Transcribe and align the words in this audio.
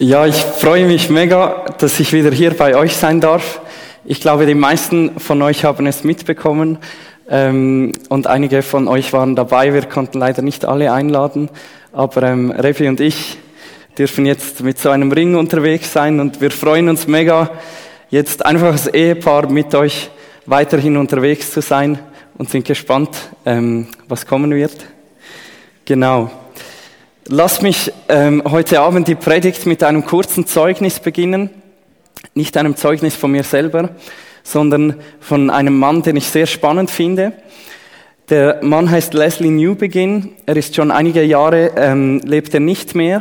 Ja, 0.00 0.26
ich 0.26 0.36
freue 0.36 0.86
mich 0.86 1.10
mega, 1.10 1.64
dass 1.78 1.98
ich 1.98 2.12
wieder 2.12 2.30
hier 2.30 2.52
bei 2.52 2.76
euch 2.76 2.96
sein 2.96 3.20
darf. 3.20 3.60
Ich 4.04 4.20
glaube, 4.20 4.46
die 4.46 4.54
meisten 4.54 5.18
von 5.18 5.42
euch 5.42 5.64
haben 5.64 5.88
es 5.88 6.04
mitbekommen 6.04 6.78
ähm, 7.28 7.90
und 8.08 8.28
einige 8.28 8.62
von 8.62 8.86
euch 8.86 9.12
waren 9.12 9.34
dabei. 9.34 9.74
Wir 9.74 9.82
konnten 9.86 10.20
leider 10.20 10.40
nicht 10.40 10.64
alle 10.64 10.92
einladen, 10.92 11.50
aber 11.92 12.22
ähm, 12.22 12.52
Revi 12.52 12.86
und 12.86 13.00
ich 13.00 13.38
dürfen 13.98 14.24
jetzt 14.24 14.60
mit 14.60 14.78
so 14.78 14.90
einem 14.90 15.10
Ring 15.10 15.34
unterwegs 15.34 15.92
sein 15.92 16.20
und 16.20 16.40
wir 16.40 16.52
freuen 16.52 16.88
uns 16.88 17.08
mega, 17.08 17.50
jetzt 18.08 18.46
einfach 18.46 18.70
als 18.70 18.86
Ehepaar 18.86 19.50
mit 19.50 19.74
euch 19.74 20.10
weiterhin 20.46 20.96
unterwegs 20.96 21.50
zu 21.50 21.60
sein 21.60 21.98
und 22.38 22.48
sind 22.50 22.64
gespannt, 22.64 23.16
ähm, 23.44 23.88
was 24.06 24.24
kommen 24.24 24.54
wird. 24.54 24.76
Genau. 25.84 26.30
Lass 27.30 27.60
mich 27.60 27.92
ähm, 28.08 28.42
heute 28.46 28.80
Abend 28.80 29.06
die 29.06 29.14
Predigt 29.14 29.66
mit 29.66 29.82
einem 29.82 30.06
kurzen 30.06 30.46
Zeugnis 30.46 30.98
beginnen. 30.98 31.50
Nicht 32.32 32.56
einem 32.56 32.74
Zeugnis 32.74 33.16
von 33.16 33.30
mir 33.30 33.44
selber, 33.44 33.90
sondern 34.42 34.94
von 35.20 35.50
einem 35.50 35.78
Mann, 35.78 36.02
den 36.02 36.16
ich 36.16 36.26
sehr 36.26 36.46
spannend 36.46 36.90
finde. 36.90 37.34
Der 38.30 38.60
Mann 38.62 38.90
heißt 38.90 39.12
Leslie 39.12 39.50
Newbegin. 39.50 40.36
Er 40.46 40.56
ist 40.56 40.74
schon 40.74 40.90
einige 40.90 41.22
Jahre, 41.22 41.72
ähm, 41.76 42.22
lebt 42.24 42.54
er 42.54 42.60
nicht 42.60 42.94
mehr. 42.94 43.20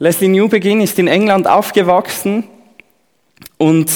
Leslie 0.00 0.26
Newbegin 0.26 0.80
ist 0.80 0.98
in 0.98 1.06
England 1.06 1.46
aufgewachsen 1.46 2.42
und 3.56 3.88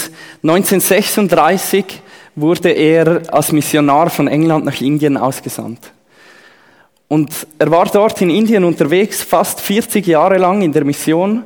1936 0.44 2.00
wurde 2.36 2.70
er 2.70 3.22
als 3.34 3.50
Missionar 3.50 4.08
von 4.08 4.28
England 4.28 4.66
nach 4.66 4.80
Indien 4.80 5.16
ausgesandt. 5.16 5.90
Und 7.10 7.48
er 7.58 7.72
war 7.72 7.86
dort 7.86 8.22
in 8.22 8.30
Indien 8.30 8.62
unterwegs, 8.62 9.20
fast 9.24 9.60
40 9.60 10.06
Jahre 10.06 10.38
lang 10.38 10.62
in 10.62 10.70
der 10.70 10.84
Mission, 10.84 11.42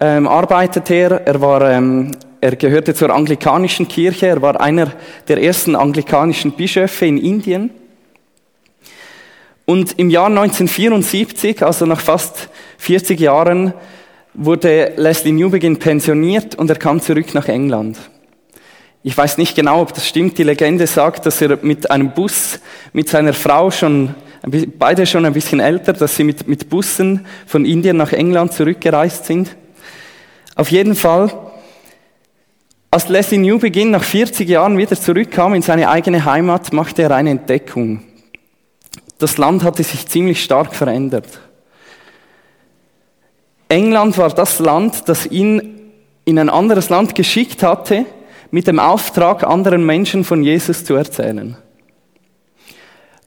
ähm, 0.00 0.26
arbeitete 0.26 0.94
er. 0.94 1.26
Er, 1.26 1.38
war, 1.38 1.70
ähm, 1.70 2.12
er 2.40 2.56
gehörte 2.56 2.94
zur 2.94 3.10
anglikanischen 3.10 3.88
Kirche, 3.88 4.28
er 4.28 4.40
war 4.40 4.58
einer 4.58 4.90
der 5.28 5.42
ersten 5.42 5.76
anglikanischen 5.76 6.52
Bischöfe 6.52 7.04
in 7.04 7.18
Indien. 7.18 7.72
Und 9.66 9.98
im 9.98 10.08
Jahr 10.08 10.28
1974, 10.28 11.62
also 11.62 11.84
nach 11.84 12.00
fast 12.00 12.48
40 12.78 13.20
Jahren, 13.20 13.74
wurde 14.32 14.94
Leslie 14.96 15.32
Newbegin 15.32 15.78
pensioniert 15.78 16.54
und 16.54 16.70
er 16.70 16.76
kam 16.76 17.02
zurück 17.02 17.34
nach 17.34 17.48
England. 17.48 17.98
Ich 19.02 19.14
weiß 19.14 19.36
nicht 19.36 19.54
genau, 19.54 19.82
ob 19.82 19.92
das 19.92 20.08
stimmt. 20.08 20.38
Die 20.38 20.42
Legende 20.42 20.86
sagt, 20.86 21.26
dass 21.26 21.42
er 21.42 21.58
mit 21.60 21.90
einem 21.90 22.12
Bus 22.12 22.60
mit 22.94 23.10
seiner 23.10 23.34
Frau 23.34 23.70
schon 23.70 24.14
beide 24.78 25.06
schon 25.06 25.24
ein 25.24 25.32
bisschen 25.32 25.60
älter, 25.60 25.92
dass 25.92 26.16
sie 26.16 26.24
mit, 26.24 26.46
mit 26.46 26.68
Bussen 26.68 27.26
von 27.46 27.64
Indien 27.64 27.96
nach 27.96 28.12
England 28.12 28.52
zurückgereist 28.52 29.26
sind. 29.26 29.56
Auf 30.54 30.70
jeden 30.70 30.94
Fall, 30.94 31.32
als 32.90 33.08
Leslie 33.08 33.38
Newbegin 33.38 33.90
nach 33.90 34.04
40 34.04 34.48
Jahren 34.48 34.78
wieder 34.78 34.96
zurückkam 34.96 35.54
in 35.54 35.62
seine 35.62 35.88
eigene 35.88 36.24
Heimat, 36.24 36.72
machte 36.72 37.02
er 37.02 37.10
eine 37.10 37.30
Entdeckung. 37.30 38.02
Das 39.18 39.36
Land 39.36 39.64
hatte 39.64 39.82
sich 39.82 40.06
ziemlich 40.06 40.42
stark 40.42 40.74
verändert. 40.74 41.40
England 43.68 44.16
war 44.18 44.30
das 44.30 44.60
Land, 44.60 45.08
das 45.08 45.26
ihn 45.26 45.90
in 46.24 46.38
ein 46.38 46.48
anderes 46.48 46.88
Land 46.88 47.14
geschickt 47.14 47.62
hatte, 47.62 48.06
mit 48.50 48.68
dem 48.68 48.78
Auftrag, 48.78 49.42
anderen 49.42 49.84
Menschen 49.84 50.22
von 50.22 50.44
Jesus 50.44 50.84
zu 50.84 50.94
erzählen. 50.94 51.56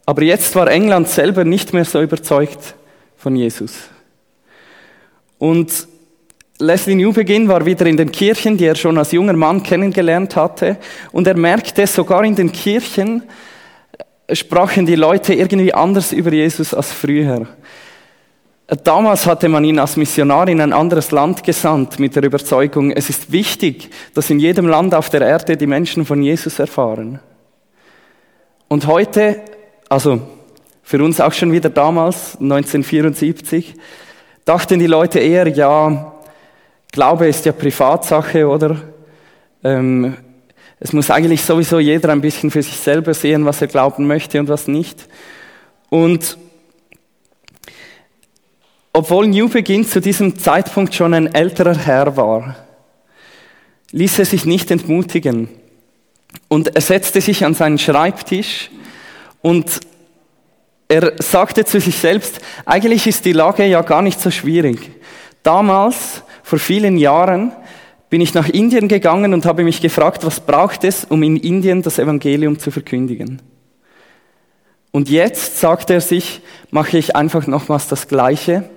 Aber 0.09 0.23
jetzt 0.23 0.55
war 0.55 0.67
England 0.71 1.07
selber 1.07 1.43
nicht 1.43 1.71
mehr 1.71 1.85
so 1.85 2.01
überzeugt 2.01 2.73
von 3.15 3.35
Jesus. 3.35 3.75
Und 5.37 5.87
Leslie 6.57 6.95
Newbegin 6.95 7.47
war 7.47 7.63
wieder 7.63 7.85
in 7.85 7.95
den 7.95 8.11
Kirchen, 8.11 8.57
die 8.57 8.65
er 8.65 8.73
schon 8.73 8.97
als 8.97 9.11
junger 9.11 9.33
Mann 9.33 9.61
kennengelernt 9.61 10.35
hatte. 10.35 10.77
Und 11.11 11.27
er 11.27 11.37
merkte, 11.37 11.85
sogar 11.85 12.23
in 12.23 12.35
den 12.35 12.51
Kirchen 12.51 13.21
sprachen 14.33 14.87
die 14.87 14.95
Leute 14.95 15.35
irgendwie 15.35 15.75
anders 15.75 16.11
über 16.11 16.33
Jesus 16.33 16.73
als 16.73 16.91
früher. 16.91 17.45
Damals 18.83 19.27
hatte 19.27 19.47
man 19.47 19.63
ihn 19.63 19.77
als 19.77 19.95
Missionar 19.95 20.47
in 20.47 20.59
ein 20.59 20.73
anderes 20.73 21.11
Land 21.11 21.43
gesandt 21.43 21.99
mit 21.99 22.15
der 22.15 22.23
Überzeugung, 22.23 22.89
es 22.89 23.11
ist 23.11 23.31
wichtig, 23.31 23.91
dass 24.15 24.31
in 24.31 24.39
jedem 24.39 24.65
Land 24.65 24.95
auf 24.95 25.11
der 25.11 25.21
Erde 25.21 25.55
die 25.55 25.67
Menschen 25.67 26.03
von 26.03 26.23
Jesus 26.23 26.57
erfahren. 26.57 27.19
Und 28.67 28.87
heute 28.87 29.43
also 29.89 30.21
für 30.83 31.03
uns 31.03 31.19
auch 31.19 31.33
schon 31.33 31.51
wieder 31.51 31.69
damals, 31.69 32.35
1974, 32.39 33.75
dachten 34.45 34.79
die 34.79 34.87
Leute 34.87 35.19
eher, 35.19 35.47
ja, 35.47 36.13
Glaube 36.91 37.27
ist 37.27 37.45
ja 37.45 37.51
Privatsache, 37.51 38.47
oder? 38.47 38.77
Ähm, 39.63 40.17
es 40.79 40.93
muss 40.93 41.11
eigentlich 41.11 41.43
sowieso 41.43 41.79
jeder 41.79 42.09
ein 42.09 42.21
bisschen 42.21 42.49
für 42.49 42.63
sich 42.63 42.77
selber 42.77 43.13
sehen, 43.13 43.45
was 43.45 43.61
er 43.61 43.67
glauben 43.67 44.07
möchte 44.07 44.39
und 44.39 44.47
was 44.47 44.67
nicht. 44.67 45.07
Und 45.89 46.37
obwohl 48.93 49.27
New 49.27 49.49
Begin 49.49 49.85
zu 49.85 50.01
diesem 50.01 50.39
Zeitpunkt 50.39 50.95
schon 50.95 51.13
ein 51.13 51.33
älterer 51.33 51.77
Herr 51.77 52.17
war, 52.17 52.55
ließ 53.91 54.19
er 54.19 54.25
sich 54.25 54.45
nicht 54.45 54.71
entmutigen. 54.71 55.49
Und 56.47 56.75
er 56.75 56.81
setzte 56.81 57.21
sich 57.21 57.45
an 57.45 57.53
seinen 57.53 57.77
Schreibtisch 57.77 58.71
und 59.41 59.79
er 60.87 61.13
sagte 61.21 61.65
zu 61.65 61.79
sich 61.79 61.97
selbst, 61.97 62.39
eigentlich 62.65 63.05
ist 63.05 63.23
die 63.25 63.33
Lage 63.33 63.65
ja 63.65 63.81
gar 63.81 64.01
nicht 64.01 64.19
so 64.19 64.31
schwierig. 64.31 64.91
Damals, 65.43 66.23
vor 66.41 66.57
vielen 66.57 66.97
Jahren, 66.97 67.51
bin 68.09 68.21
ich 68.21 68.33
nach 68.33 68.49
Indien 68.49 68.87
gegangen 68.87 69.33
und 69.33 69.45
habe 69.45 69.63
mich 69.63 69.81
gefragt, 69.81 70.25
was 70.25 70.39
braucht 70.39 70.83
es, 70.83 71.05
um 71.05 71.21
in 71.21 71.37
Indien 71.37 71.83
das 71.83 71.99
Evangelium 71.99 72.57
zu 72.57 72.71
verkündigen. 72.71 73.41
Und 74.91 75.09
jetzt, 75.09 75.59
sagte 75.59 75.93
er 75.93 76.01
sich, 76.01 76.41
mache 76.71 76.97
ich 76.97 77.15
einfach 77.15 77.45
nochmals 77.45 77.87
das 77.87 78.07
Gleiche, 78.07 78.67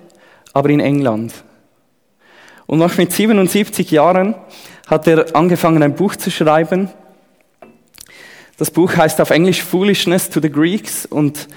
aber 0.53 0.69
in 0.69 0.79
England. 0.79 1.33
Und 2.67 2.77
noch 2.79 2.97
mit 2.97 3.11
77 3.11 3.89
Jahren 3.89 4.35
hat 4.87 5.07
er 5.07 5.35
angefangen, 5.35 5.81
ein 5.81 5.95
Buch 5.95 6.15
zu 6.15 6.29
schreiben, 6.29 6.89
das 8.57 8.69
Buch 8.69 8.95
heißt 8.95 9.19
auf 9.19 9.31
Englisch 9.31 9.63
Foolishness 9.63 10.29
to 10.29 10.39
the 10.39 10.51
Greeks 10.51 11.05
und 11.05 11.47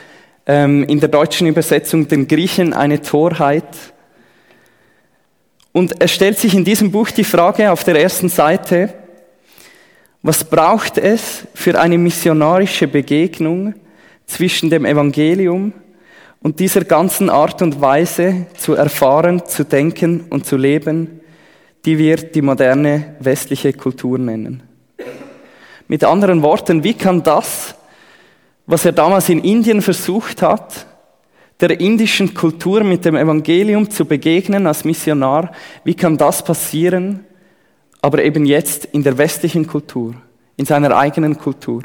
ähm, 0.47 0.85
in 0.85 1.01
der 1.01 1.09
deutschen 1.09 1.47
Übersetzung 1.47 2.09
den 2.09 2.27
Griechen 2.27 2.73
eine 2.73 3.03
Torheit. 3.03 3.69
Und 5.73 6.01
er 6.01 6.09
stellt 6.09 6.39
sich 6.39 6.55
in 6.55 6.65
diesem 6.65 6.91
Buch 6.91 7.11
die 7.11 7.25
Frage 7.25 7.71
auf 7.71 7.85
der 7.85 8.01
ersten 8.01 8.29
Seite, 8.29 8.95
was 10.23 10.43
braucht 10.45 10.97
es 10.97 11.47
für 11.55 11.79
eine 11.79 11.99
missionarische 11.99 12.89
Begegnung 12.89 13.75
zwischen 14.27 14.71
dem 14.71 14.85
Evangelium 14.85 15.73
und 16.41 16.61
dieser 16.61 16.85
ganzen 16.85 17.29
Art 17.29 17.61
und 17.61 17.81
Weise 17.81 18.47
zu 18.57 18.75
erfahren, 18.75 19.45
zu 19.47 19.65
denken 19.65 20.25
und 20.31 20.47
zu 20.47 20.57
leben, 20.57 21.21
die 21.85 21.99
wir 21.99 22.17
die 22.17 22.43
moderne 22.43 23.17
westliche 23.21 23.73
Kultur 23.73 24.19
nennen? 24.19 24.63
Mit 25.89 26.05
anderen 26.05 26.43
Worten, 26.43 26.83
wie 26.83 26.95
kann 26.95 27.23
das, 27.23 27.75
was 28.67 28.85
er 28.85 28.93
damals 28.93 29.29
in 29.29 29.43
Indien 29.43 29.83
versucht 29.83 30.43
hat, 30.43 30.87
der 31.61 31.81
indischen 31.81 32.35
Kultur 32.35 32.83
mit 32.85 33.05
dem 33.05 33.17
Evangelium 33.17 33.89
zu 33.89 34.05
begegnen 34.05 34.67
als 34.67 34.85
Missionar, 34.85 35.53
wie 35.85 35.95
kann 35.95 36.19
das 36.19 36.45
passieren, 36.45 37.25
aber 38.03 38.23
eben 38.23 38.45
jetzt 38.45 38.85
in 38.87 39.03
der 39.03 39.17
westlichen 39.17 39.67
Kultur, 39.67 40.15
in 40.57 40.67
seiner 40.67 40.97
eigenen 40.97 41.39
Kultur? 41.39 41.83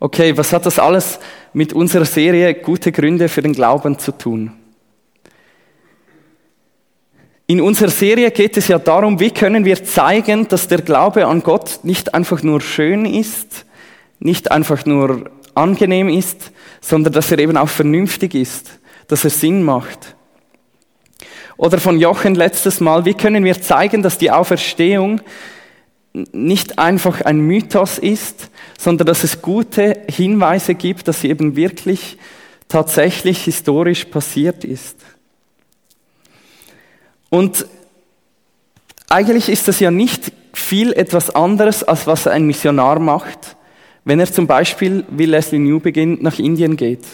Okay, 0.00 0.36
was 0.36 0.52
hat 0.52 0.64
das 0.66 0.78
alles 0.78 1.18
mit 1.52 1.72
unserer 1.72 2.04
Serie 2.04 2.54
Gute 2.54 2.92
Gründe 2.92 3.28
für 3.28 3.42
den 3.42 3.52
Glauben 3.52 3.98
zu 3.98 4.12
tun? 4.12 4.52
In 7.50 7.62
unserer 7.62 7.88
Serie 7.88 8.30
geht 8.30 8.58
es 8.58 8.68
ja 8.68 8.78
darum, 8.78 9.20
wie 9.20 9.30
können 9.30 9.64
wir 9.64 9.82
zeigen, 9.82 10.46
dass 10.48 10.68
der 10.68 10.82
Glaube 10.82 11.26
an 11.26 11.42
Gott 11.42 11.80
nicht 11.82 12.12
einfach 12.12 12.42
nur 12.42 12.60
schön 12.60 13.06
ist, 13.06 13.64
nicht 14.18 14.50
einfach 14.50 14.84
nur 14.84 15.30
angenehm 15.54 16.10
ist, 16.10 16.52
sondern 16.82 17.14
dass 17.14 17.32
er 17.32 17.38
eben 17.38 17.56
auch 17.56 17.70
vernünftig 17.70 18.34
ist, 18.34 18.78
dass 19.06 19.24
er 19.24 19.30
Sinn 19.30 19.62
macht. 19.62 20.14
Oder 21.56 21.78
von 21.78 21.98
Jochen 21.98 22.34
letztes 22.34 22.80
Mal, 22.80 23.06
wie 23.06 23.14
können 23.14 23.44
wir 23.44 23.62
zeigen, 23.62 24.02
dass 24.02 24.18
die 24.18 24.30
Auferstehung 24.30 25.22
nicht 26.12 26.78
einfach 26.78 27.22
ein 27.22 27.40
Mythos 27.40 27.96
ist, 27.96 28.50
sondern 28.78 29.06
dass 29.06 29.24
es 29.24 29.40
gute 29.40 30.02
Hinweise 30.10 30.74
gibt, 30.74 31.08
dass 31.08 31.22
sie 31.22 31.30
eben 31.30 31.56
wirklich 31.56 32.18
tatsächlich 32.68 33.42
historisch 33.44 34.04
passiert 34.04 34.66
ist. 34.66 34.98
Und 37.30 37.66
eigentlich 39.08 39.48
ist 39.48 39.68
das 39.68 39.80
ja 39.80 39.90
nicht 39.90 40.32
viel 40.52 40.92
etwas 40.92 41.30
anderes, 41.30 41.82
als 41.82 42.06
was 42.06 42.26
ein 42.26 42.44
Missionar 42.44 42.98
macht, 42.98 43.56
wenn 44.04 44.20
er 44.20 44.32
zum 44.32 44.46
Beispiel, 44.46 45.04
wie 45.10 45.26
Leslie 45.26 45.58
New 45.58 45.80
beginnt, 45.80 46.22
nach 46.22 46.38
Indien 46.38 46.76
geht. 46.76 47.04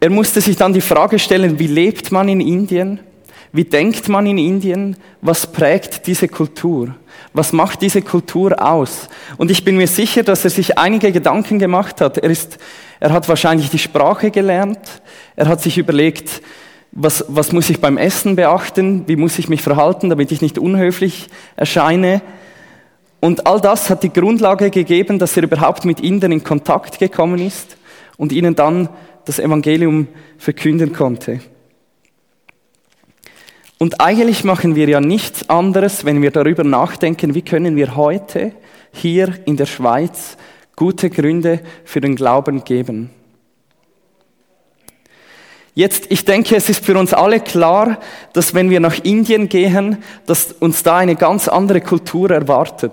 er 0.00 0.10
musste 0.10 0.40
sich 0.40 0.56
dann 0.56 0.72
die 0.72 0.80
Frage 0.80 1.18
stellen, 1.18 1.58
wie 1.58 1.66
lebt 1.66 2.10
man 2.10 2.28
in 2.28 2.40
Indien? 2.40 3.00
Wie 3.52 3.64
denkt 3.64 4.08
man 4.08 4.26
in 4.26 4.38
Indien? 4.38 4.96
Was 5.20 5.46
prägt 5.46 6.06
diese 6.06 6.28
Kultur? 6.28 6.94
Was 7.32 7.52
macht 7.52 7.82
diese 7.82 8.00
Kultur 8.00 8.64
aus? 8.64 9.08
Und 9.36 9.50
ich 9.50 9.64
bin 9.64 9.76
mir 9.76 9.88
sicher, 9.88 10.22
dass 10.22 10.44
er 10.44 10.50
sich 10.50 10.78
einige 10.78 11.12
Gedanken 11.12 11.58
gemacht 11.58 12.00
hat. 12.00 12.18
Er 12.18 12.30
ist, 12.30 12.58
er 13.00 13.12
hat 13.12 13.28
wahrscheinlich 13.28 13.68
die 13.68 13.78
Sprache 13.78 14.30
gelernt. 14.30 14.78
Er 15.36 15.48
hat 15.48 15.60
sich 15.60 15.78
überlegt, 15.78 16.42
was, 16.92 17.24
was 17.28 17.52
muss 17.52 17.70
ich 17.70 17.80
beim 17.80 17.96
Essen 17.96 18.36
beachten? 18.36 19.04
Wie 19.06 19.16
muss 19.16 19.38
ich 19.38 19.48
mich 19.48 19.62
verhalten, 19.62 20.10
damit 20.10 20.32
ich 20.32 20.42
nicht 20.42 20.58
unhöflich 20.58 21.28
erscheine? 21.56 22.20
Und 23.20 23.46
all 23.46 23.60
das 23.60 23.90
hat 23.90 24.02
die 24.02 24.12
Grundlage 24.12 24.70
gegeben, 24.70 25.18
dass 25.18 25.36
er 25.36 25.44
überhaupt 25.44 25.84
mit 25.84 26.00
Indern 26.00 26.32
in 26.32 26.42
Kontakt 26.42 26.98
gekommen 26.98 27.38
ist 27.38 27.76
und 28.16 28.32
ihnen 28.32 28.56
dann 28.56 28.88
das 29.24 29.38
Evangelium 29.38 30.08
verkünden 30.38 30.92
konnte. 30.92 31.40
Und 33.78 34.00
eigentlich 34.00 34.44
machen 34.44 34.74
wir 34.74 34.88
ja 34.88 35.00
nichts 35.00 35.48
anderes, 35.48 36.04
wenn 36.04 36.20
wir 36.20 36.30
darüber 36.30 36.64
nachdenken, 36.64 37.34
wie 37.34 37.42
können 37.42 37.76
wir 37.76 37.96
heute 37.96 38.52
hier 38.92 39.34
in 39.46 39.56
der 39.56 39.66
Schweiz 39.66 40.36
gute 40.76 41.08
Gründe 41.08 41.60
für 41.84 42.00
den 42.00 42.16
Glauben 42.16 42.64
geben. 42.64 43.10
Jetzt, 45.80 46.08
ich 46.10 46.26
denke, 46.26 46.56
es 46.56 46.68
ist 46.68 46.84
für 46.84 46.98
uns 46.98 47.14
alle 47.14 47.40
klar, 47.40 48.00
dass 48.34 48.52
wenn 48.52 48.68
wir 48.68 48.80
nach 48.80 49.02
Indien 49.02 49.48
gehen, 49.48 49.96
dass 50.26 50.52
uns 50.60 50.82
da 50.82 50.98
eine 50.98 51.16
ganz 51.16 51.48
andere 51.48 51.80
Kultur 51.80 52.30
erwartet. 52.30 52.92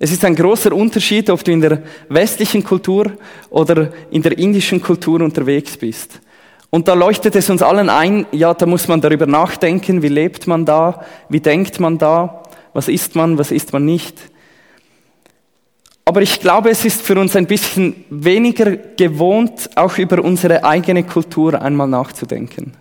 Es 0.00 0.10
ist 0.10 0.24
ein 0.24 0.34
großer 0.34 0.72
Unterschied, 0.72 1.30
ob 1.30 1.44
du 1.44 1.52
in 1.52 1.60
der 1.60 1.84
westlichen 2.08 2.64
Kultur 2.64 3.12
oder 3.48 3.92
in 4.10 4.22
der 4.22 4.36
indischen 4.36 4.82
Kultur 4.82 5.20
unterwegs 5.20 5.76
bist. 5.76 6.18
Und 6.68 6.88
da 6.88 6.94
leuchtet 6.94 7.36
es 7.36 7.48
uns 7.48 7.62
allen 7.62 7.90
ein, 7.90 8.26
ja, 8.32 8.54
da 8.54 8.66
muss 8.66 8.88
man 8.88 9.00
darüber 9.00 9.26
nachdenken, 9.26 10.02
wie 10.02 10.08
lebt 10.08 10.48
man 10.48 10.64
da, 10.64 11.04
wie 11.28 11.38
denkt 11.38 11.78
man 11.78 11.96
da, 11.96 12.42
was 12.72 12.88
isst 12.88 13.14
man, 13.14 13.38
was 13.38 13.52
isst 13.52 13.72
man 13.72 13.84
nicht. 13.84 14.16
Aber 16.08 16.22
ich 16.22 16.40
glaube, 16.40 16.70
es 16.70 16.86
ist 16.86 17.02
für 17.02 17.20
uns 17.20 17.36
ein 17.36 17.44
bisschen 17.44 18.06
weniger 18.08 18.78
gewohnt, 18.96 19.68
auch 19.74 19.98
über 19.98 20.24
unsere 20.24 20.64
eigene 20.64 21.04
Kultur 21.04 21.60
einmal 21.60 21.86
nachzudenken. 21.86 22.72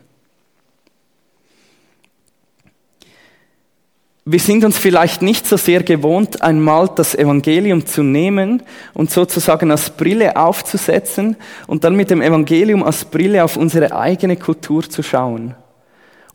wir 4.29 4.39
sind 4.39 4.65
uns 4.65 4.77
vielleicht 4.77 5.21
nicht 5.21 5.45
so 5.45 5.55
sehr 5.55 5.83
gewohnt, 5.83 6.41
einmal 6.41 6.89
das 6.93 7.15
Evangelium 7.15 7.85
zu 7.85 8.03
nehmen 8.03 8.61
und 8.93 9.09
sozusagen 9.09 9.71
als 9.71 9.89
Brille 9.89 10.35
aufzusetzen 10.35 11.37
und 11.65 11.85
dann 11.85 11.95
mit 11.95 12.09
dem 12.09 12.21
Evangelium 12.21 12.83
als 12.83 13.05
Brille 13.05 13.41
auf 13.41 13.55
unsere 13.55 13.93
eigene 13.93 14.35
Kultur 14.35 14.89
zu 14.89 15.01
schauen. 15.01 15.55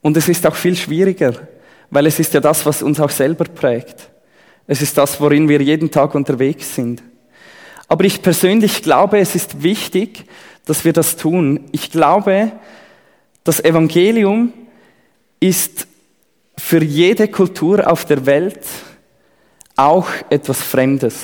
Und 0.00 0.16
es 0.16 0.28
ist 0.28 0.46
auch 0.46 0.54
viel 0.54 0.74
schwieriger, 0.74 1.34
weil 1.90 2.06
es 2.06 2.18
ist 2.18 2.32
ja 2.32 2.40
das, 2.40 2.64
was 2.64 2.82
uns 2.82 2.98
auch 2.98 3.10
selber 3.10 3.44
prägt. 3.44 4.11
Es 4.66 4.82
ist 4.82 4.96
das, 4.96 5.20
worin 5.20 5.48
wir 5.48 5.60
jeden 5.60 5.90
Tag 5.90 6.14
unterwegs 6.14 6.74
sind. 6.74 7.02
Aber 7.88 8.04
ich 8.04 8.22
persönlich 8.22 8.82
glaube, 8.82 9.18
es 9.18 9.34
ist 9.34 9.62
wichtig, 9.62 10.24
dass 10.64 10.84
wir 10.84 10.92
das 10.92 11.16
tun. 11.16 11.68
Ich 11.72 11.90
glaube, 11.90 12.52
das 13.44 13.62
Evangelium 13.62 14.52
ist 15.40 15.86
für 16.56 16.82
jede 16.82 17.28
Kultur 17.28 17.90
auf 17.90 18.04
der 18.04 18.24
Welt 18.24 18.60
auch 19.76 20.08
etwas 20.30 20.62
Fremdes. 20.62 21.16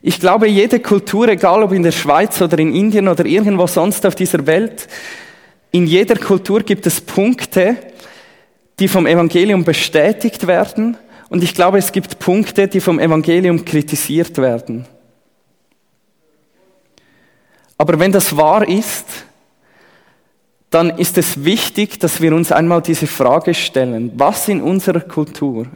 Ich 0.00 0.20
glaube, 0.20 0.48
jede 0.48 0.80
Kultur, 0.80 1.28
egal 1.28 1.62
ob 1.62 1.72
in 1.72 1.82
der 1.82 1.92
Schweiz 1.92 2.40
oder 2.40 2.58
in 2.58 2.74
Indien 2.74 3.08
oder 3.08 3.26
irgendwo 3.26 3.66
sonst 3.66 4.06
auf 4.06 4.14
dieser 4.14 4.46
Welt, 4.46 4.88
in 5.70 5.86
jeder 5.86 6.16
Kultur 6.16 6.60
gibt 6.60 6.86
es 6.86 7.00
Punkte, 7.00 7.76
die 8.78 8.88
vom 8.88 9.06
Evangelium 9.06 9.64
bestätigt 9.64 10.46
werden 10.46 10.96
und 11.28 11.42
ich 11.42 11.54
glaube, 11.54 11.78
es 11.78 11.92
gibt 11.92 12.18
Punkte, 12.18 12.68
die 12.68 12.80
vom 12.80 12.98
Evangelium 12.98 13.64
kritisiert 13.64 14.38
werden. 14.38 14.86
Aber 17.76 17.98
wenn 17.98 18.12
das 18.12 18.36
wahr 18.36 18.66
ist, 18.66 19.06
dann 20.70 20.90
ist 20.98 21.16
es 21.16 21.44
wichtig, 21.44 21.98
dass 22.00 22.20
wir 22.20 22.34
uns 22.34 22.52
einmal 22.52 22.82
diese 22.82 23.06
Frage 23.06 23.54
stellen, 23.54 24.12
was 24.16 24.48
in 24.48 24.60
unserer 24.60 25.00
Kultur? 25.00 25.66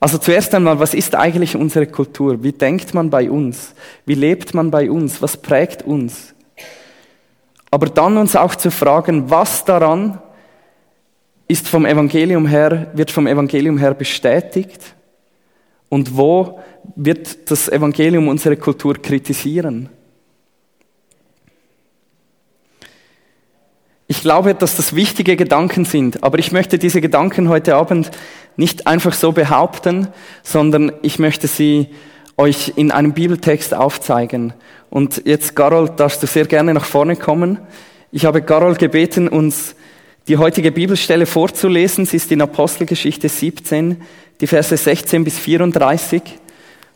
Also 0.00 0.18
zuerst 0.18 0.52
einmal, 0.54 0.80
was 0.80 0.94
ist 0.94 1.14
eigentlich 1.14 1.54
unsere 1.54 1.86
Kultur? 1.86 2.42
Wie 2.42 2.50
denkt 2.50 2.92
man 2.94 3.10
bei 3.10 3.30
uns? 3.30 3.74
Wie 4.04 4.14
lebt 4.14 4.52
man 4.54 4.70
bei 4.70 4.90
uns? 4.90 5.22
Was 5.22 5.36
prägt 5.36 5.82
uns? 5.82 6.34
Aber 7.70 7.86
dann 7.86 8.16
uns 8.16 8.34
auch 8.34 8.56
zu 8.56 8.72
fragen, 8.72 9.30
was 9.30 9.64
daran 9.64 10.20
ist 11.52 11.68
vom 11.68 11.84
Evangelium 11.84 12.46
her, 12.46 12.90
wird 12.94 13.10
vom 13.10 13.26
Evangelium 13.26 13.76
her 13.76 13.92
bestätigt 13.92 14.94
und 15.90 16.16
wo 16.16 16.60
wird 16.96 17.50
das 17.50 17.68
Evangelium 17.68 18.28
unsere 18.28 18.56
Kultur 18.56 18.94
kritisieren? 18.94 19.90
Ich 24.06 24.22
glaube, 24.22 24.54
dass 24.54 24.76
das 24.76 24.96
wichtige 24.96 25.36
Gedanken 25.36 25.84
sind, 25.84 26.24
aber 26.24 26.38
ich 26.38 26.52
möchte 26.52 26.78
diese 26.78 27.02
Gedanken 27.02 27.50
heute 27.50 27.74
Abend 27.76 28.10
nicht 28.56 28.86
einfach 28.86 29.12
so 29.12 29.32
behaupten, 29.32 30.08
sondern 30.42 30.90
ich 31.02 31.18
möchte 31.18 31.48
sie 31.48 31.88
euch 32.38 32.72
in 32.76 32.90
einem 32.90 33.12
Bibeltext 33.12 33.74
aufzeigen. 33.74 34.54
Und 34.88 35.22
jetzt, 35.26 35.54
Carol, 35.54 35.90
darfst 35.90 36.22
du 36.22 36.26
sehr 36.26 36.46
gerne 36.46 36.72
nach 36.72 36.86
vorne 36.86 37.16
kommen. 37.16 37.58
Ich 38.10 38.24
habe 38.24 38.40
Carol 38.40 38.74
gebeten, 38.74 39.28
uns 39.28 39.74
die 40.28 40.36
heutige 40.36 40.72
Bibelstelle 40.72 41.26
vorzulesen. 41.26 42.06
Sie 42.06 42.16
ist 42.16 42.30
in 42.30 42.42
Apostelgeschichte 42.42 43.28
17, 43.28 44.00
die 44.40 44.46
Verse 44.46 44.76
16 44.76 45.24
bis 45.24 45.38
34. 45.38 46.22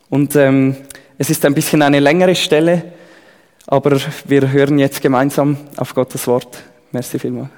Und 0.09 0.37
ähm, 0.37 0.77
es 1.19 1.31
ist 1.31 1.45
ein 1.45 1.55
bisschen 1.55 1.83
eine 1.83 2.01
längere 2.01 2.35
Stelle, 2.35 2.93
aber 3.67 3.99
wir 4.27 4.53
hören 4.53 4.79
jetzt 4.79 5.03
gemeinsam 5.03 5.57
auf 5.77 5.95
Gottes 5.95 6.27
Wort. 6.27 6.63
Merci 6.93 7.19
vielmals. 7.19 7.51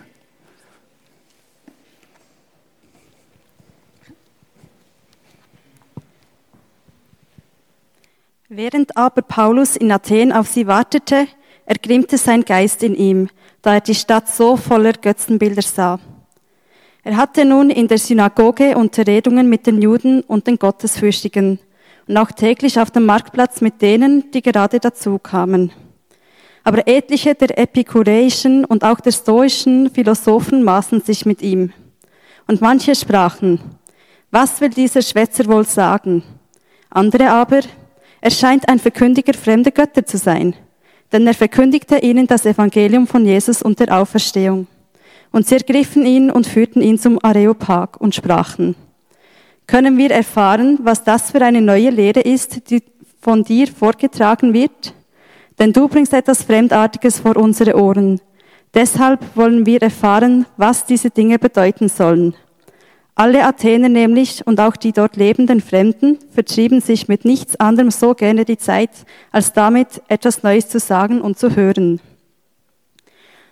Während 8.50 8.96
aber 8.96 9.20
Paulus 9.20 9.76
in 9.76 9.92
Athen 9.92 10.32
auf 10.32 10.48
sie 10.48 10.66
wartete, 10.66 11.26
ergrimmte 11.66 12.16
sein 12.16 12.46
Geist 12.46 12.82
in 12.82 12.94
ihm, 12.94 13.28
da 13.62 13.74
er 13.74 13.80
die 13.80 13.94
Stadt 13.94 14.28
so 14.28 14.56
voller 14.56 14.92
Götzenbilder 14.92 15.62
sah. 15.62 15.98
Er 17.04 17.16
hatte 17.16 17.44
nun 17.44 17.70
in 17.70 17.88
der 17.88 17.98
Synagoge 17.98 18.76
Unterredungen 18.76 19.48
mit 19.48 19.66
den 19.66 19.80
Juden 19.80 20.20
und 20.22 20.46
den 20.46 20.58
Gottesfürchtigen 20.58 21.58
und 22.06 22.16
auch 22.16 22.32
täglich 22.32 22.78
auf 22.80 22.90
dem 22.90 23.06
Marktplatz 23.06 23.60
mit 23.60 23.80
denen, 23.80 24.30
die 24.32 24.42
gerade 24.42 24.80
dazu 24.80 25.18
kamen. 25.18 25.72
Aber 26.64 26.86
etliche 26.86 27.34
der 27.34 27.58
epikureischen 27.58 28.64
und 28.64 28.84
auch 28.84 29.00
der 29.00 29.12
stoischen 29.12 29.90
Philosophen 29.90 30.62
maßen 30.62 31.00
sich 31.00 31.24
mit 31.24 31.40
ihm. 31.40 31.72
Und 32.46 32.60
manche 32.60 32.94
sprachen, 32.94 33.60
was 34.30 34.60
will 34.60 34.70
dieser 34.70 35.02
Schwätzer 35.02 35.46
wohl 35.46 35.64
sagen? 35.64 36.22
Andere 36.90 37.30
aber, 37.30 37.60
er 38.20 38.30
scheint 38.30 38.68
ein 38.68 38.78
Verkündiger 38.78 39.34
fremder 39.34 39.70
Götter 39.70 40.04
zu 40.04 40.18
sein, 40.18 40.54
denn 41.12 41.26
er 41.26 41.34
verkündigte 41.34 41.98
ihnen 41.98 42.26
das 42.26 42.46
Evangelium 42.46 43.06
von 43.06 43.24
Jesus 43.24 43.62
und 43.62 43.80
der 43.80 43.96
Auferstehung. 43.98 44.66
Und 45.30 45.46
sie 45.46 45.56
ergriffen 45.56 46.06
ihn 46.06 46.30
und 46.30 46.46
führten 46.46 46.80
ihn 46.80 46.98
zum 46.98 47.18
Areopag 47.22 48.00
und 48.00 48.14
sprachen, 48.14 48.74
können 49.68 49.98
wir 49.98 50.10
erfahren, 50.10 50.78
was 50.82 51.04
das 51.04 51.30
für 51.30 51.42
eine 51.42 51.60
neue 51.60 51.90
Lehre 51.90 52.20
ist, 52.20 52.70
die 52.70 52.82
von 53.20 53.44
dir 53.44 53.66
vorgetragen 53.66 54.54
wird? 54.54 54.94
Denn 55.58 55.74
du 55.74 55.88
bringst 55.88 56.14
etwas 56.14 56.42
Fremdartiges 56.42 57.20
vor 57.20 57.36
unsere 57.36 57.78
Ohren. 57.78 58.18
Deshalb 58.72 59.20
wollen 59.36 59.66
wir 59.66 59.82
erfahren, 59.82 60.46
was 60.56 60.86
diese 60.86 61.10
Dinge 61.10 61.38
bedeuten 61.38 61.90
sollen. 61.90 62.34
Alle 63.20 63.44
Athener 63.44 63.88
nämlich 63.88 64.46
und 64.46 64.60
auch 64.60 64.76
die 64.76 64.92
dort 64.92 65.16
lebenden 65.16 65.60
Fremden 65.60 66.20
vertrieben 66.30 66.80
sich 66.80 67.08
mit 67.08 67.24
nichts 67.24 67.58
anderem 67.58 67.90
so 67.90 68.14
gerne 68.14 68.44
die 68.44 68.58
Zeit, 68.58 68.90
als 69.32 69.52
damit 69.52 70.00
etwas 70.06 70.44
Neues 70.44 70.68
zu 70.68 70.78
sagen 70.78 71.20
und 71.20 71.36
zu 71.36 71.56
hören. 71.56 72.00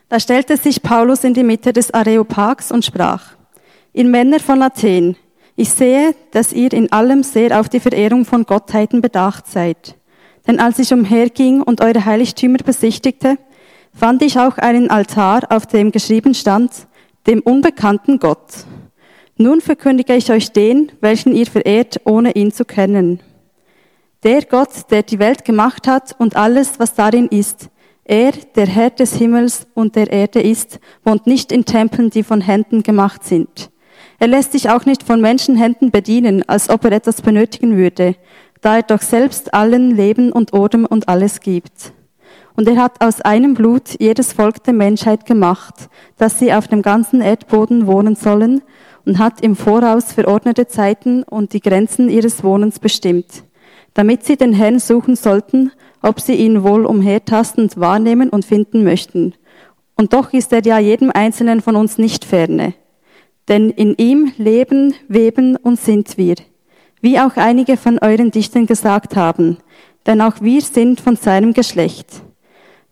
Da 0.09 0.21
stellte 0.21 0.57
sich 0.57 0.83
Paulus 0.83 1.25
in 1.25 1.35
die 1.35 1.43
Mitte 1.43 1.73
des 1.73 1.93
Areopags 1.93 2.71
und 2.71 2.85
sprach, 2.85 3.33
ihr 3.93 4.05
Männer 4.05 4.39
von 4.39 4.63
Athen, 4.63 5.17
ich 5.57 5.71
sehe, 5.71 6.15
dass 6.31 6.53
ihr 6.53 6.73
in 6.73 6.93
allem 6.93 7.25
sehr 7.25 7.59
auf 7.59 7.69
die 7.69 7.81
Verehrung 7.81 8.25
von 8.25 8.45
Gottheiten 8.45 9.01
bedacht 9.01 9.49
seid. 9.49 9.97
Denn 10.47 10.61
als 10.61 10.79
ich 10.79 10.93
umherging 10.93 11.61
und 11.61 11.81
eure 11.81 12.05
Heiligtümer 12.05 12.59
besichtigte, 12.59 13.37
fand 13.93 14.23
ich 14.23 14.39
auch 14.39 14.59
einen 14.59 14.91
Altar, 14.91 15.43
auf 15.51 15.67
dem 15.67 15.91
geschrieben 15.91 16.35
stand, 16.35 16.71
dem 17.27 17.41
unbekannten 17.41 18.21
Gott. 18.21 18.65
Nun 19.39 19.61
verkündige 19.61 20.15
ich 20.15 20.31
euch 20.31 20.53
den, 20.53 20.93
welchen 21.01 21.35
ihr 21.35 21.47
verehrt, 21.47 22.01
ohne 22.05 22.33
ihn 22.33 22.53
zu 22.53 22.65
kennen. 22.65 23.21
Der 24.23 24.43
Gott, 24.43 24.91
der 24.91 25.03
die 25.03 25.19
Welt 25.19 25.45
gemacht 25.45 25.87
hat 25.87 26.15
und 26.19 26.37
alles, 26.37 26.79
was 26.79 26.95
darin 26.95 27.29
ist, 27.29 27.69
Er, 28.09 28.31
der 28.55 28.67
Herr 28.67 28.91
des 28.91 29.17
Himmels 29.17 29.67
und 29.75 29.97
der 29.97 30.13
Erde 30.13 30.41
ist, 30.41 30.79
wohnt 31.05 31.27
nicht 31.27 31.51
in 31.51 31.65
Tempeln, 31.65 32.09
die 32.09 32.23
von 32.23 32.41
Händen 32.41 32.85
gemacht 32.85 33.25
sind. 33.25 33.71
Er 34.21 34.29
lässt 34.29 34.53
sich 34.53 34.71
auch 34.71 34.87
nicht 34.87 35.03
von 35.03 35.21
Menschenhänden 35.21 35.91
bedienen, 35.91 36.49
als 36.49 36.71
ob 36.71 36.85
er 36.85 36.93
etwas 36.93 37.21
benötigen 37.21 37.77
würde, 37.77 38.15
da 38.61 38.77
er 38.77 38.83
doch 38.85 39.03
selbst 39.03 39.53
allen 39.53 39.91
Leben 39.91 40.31
und 40.31 40.53
Odem 40.53 40.87
und 40.87 41.09
alles 41.09 41.41
gibt. 41.41 41.93
Und 42.55 42.69
er 42.69 42.77
hat 42.77 43.05
aus 43.05 43.21
einem 43.21 43.55
Blut 43.55 43.97
jedes 43.99 44.33
Volk 44.33 44.63
der 44.63 44.75
Menschheit 44.75 45.27
gemacht, 45.27 45.75
dass 46.17 46.39
sie 46.39 46.55
auf 46.55 46.69
dem 46.69 46.83
ganzen 46.83 47.21
Erdboden 47.21 47.89
wohnen 47.89 48.15
sollen, 48.15 48.63
und 49.07 49.19
hat 49.19 49.41
im 49.41 49.57
Voraus 49.57 50.13
verordnete 50.13 50.67
Zeiten 50.67 51.23
und 51.23 51.53
die 51.53 51.61
Grenzen 51.61 52.11
ihres 52.11 52.45
Wohnens 52.45 52.79
bestimmt, 52.79 53.45
damit 53.95 54.25
sie 54.25 54.37
den 54.37 54.53
Herrn 54.53 54.79
suchen 54.79 55.17
sollten 55.17 55.71
ob 56.07 56.21
sie 56.21 56.35
ihn 56.35 56.63
wohl 56.63 56.87
umhertastend 56.87 57.79
wahrnehmen 57.79 58.31
und 58.31 58.45
finden 58.45 58.85
möchten. 58.85 59.35
Und 59.97 60.13
doch 60.13 60.33
ist 60.33 60.53
er 60.53 60.65
ja 60.65 60.79
jedem 60.79 61.11
Einzelnen 61.11 61.61
von 61.61 61.75
uns 61.75 61.99
nicht 61.99 62.25
ferne. 62.25 62.75
Denn 63.49 63.71
in 63.71 63.97
ihm 63.97 64.33
leben, 64.37 64.95
weben 65.09 65.57
und 65.57 65.81
sind 65.81 66.17
wir. 66.17 66.37
Wie 67.01 67.19
auch 67.19 67.37
einige 67.37 67.77
von 67.77 67.99
euren 67.99 68.31
Dichtern 68.31 68.67
gesagt 68.67 69.17
haben, 69.17 69.59
denn 70.07 70.21
auch 70.21 70.41
wir 70.41 70.61
sind 70.61 71.01
von 71.01 71.17
seinem 71.17 71.53
Geschlecht. 71.53 72.23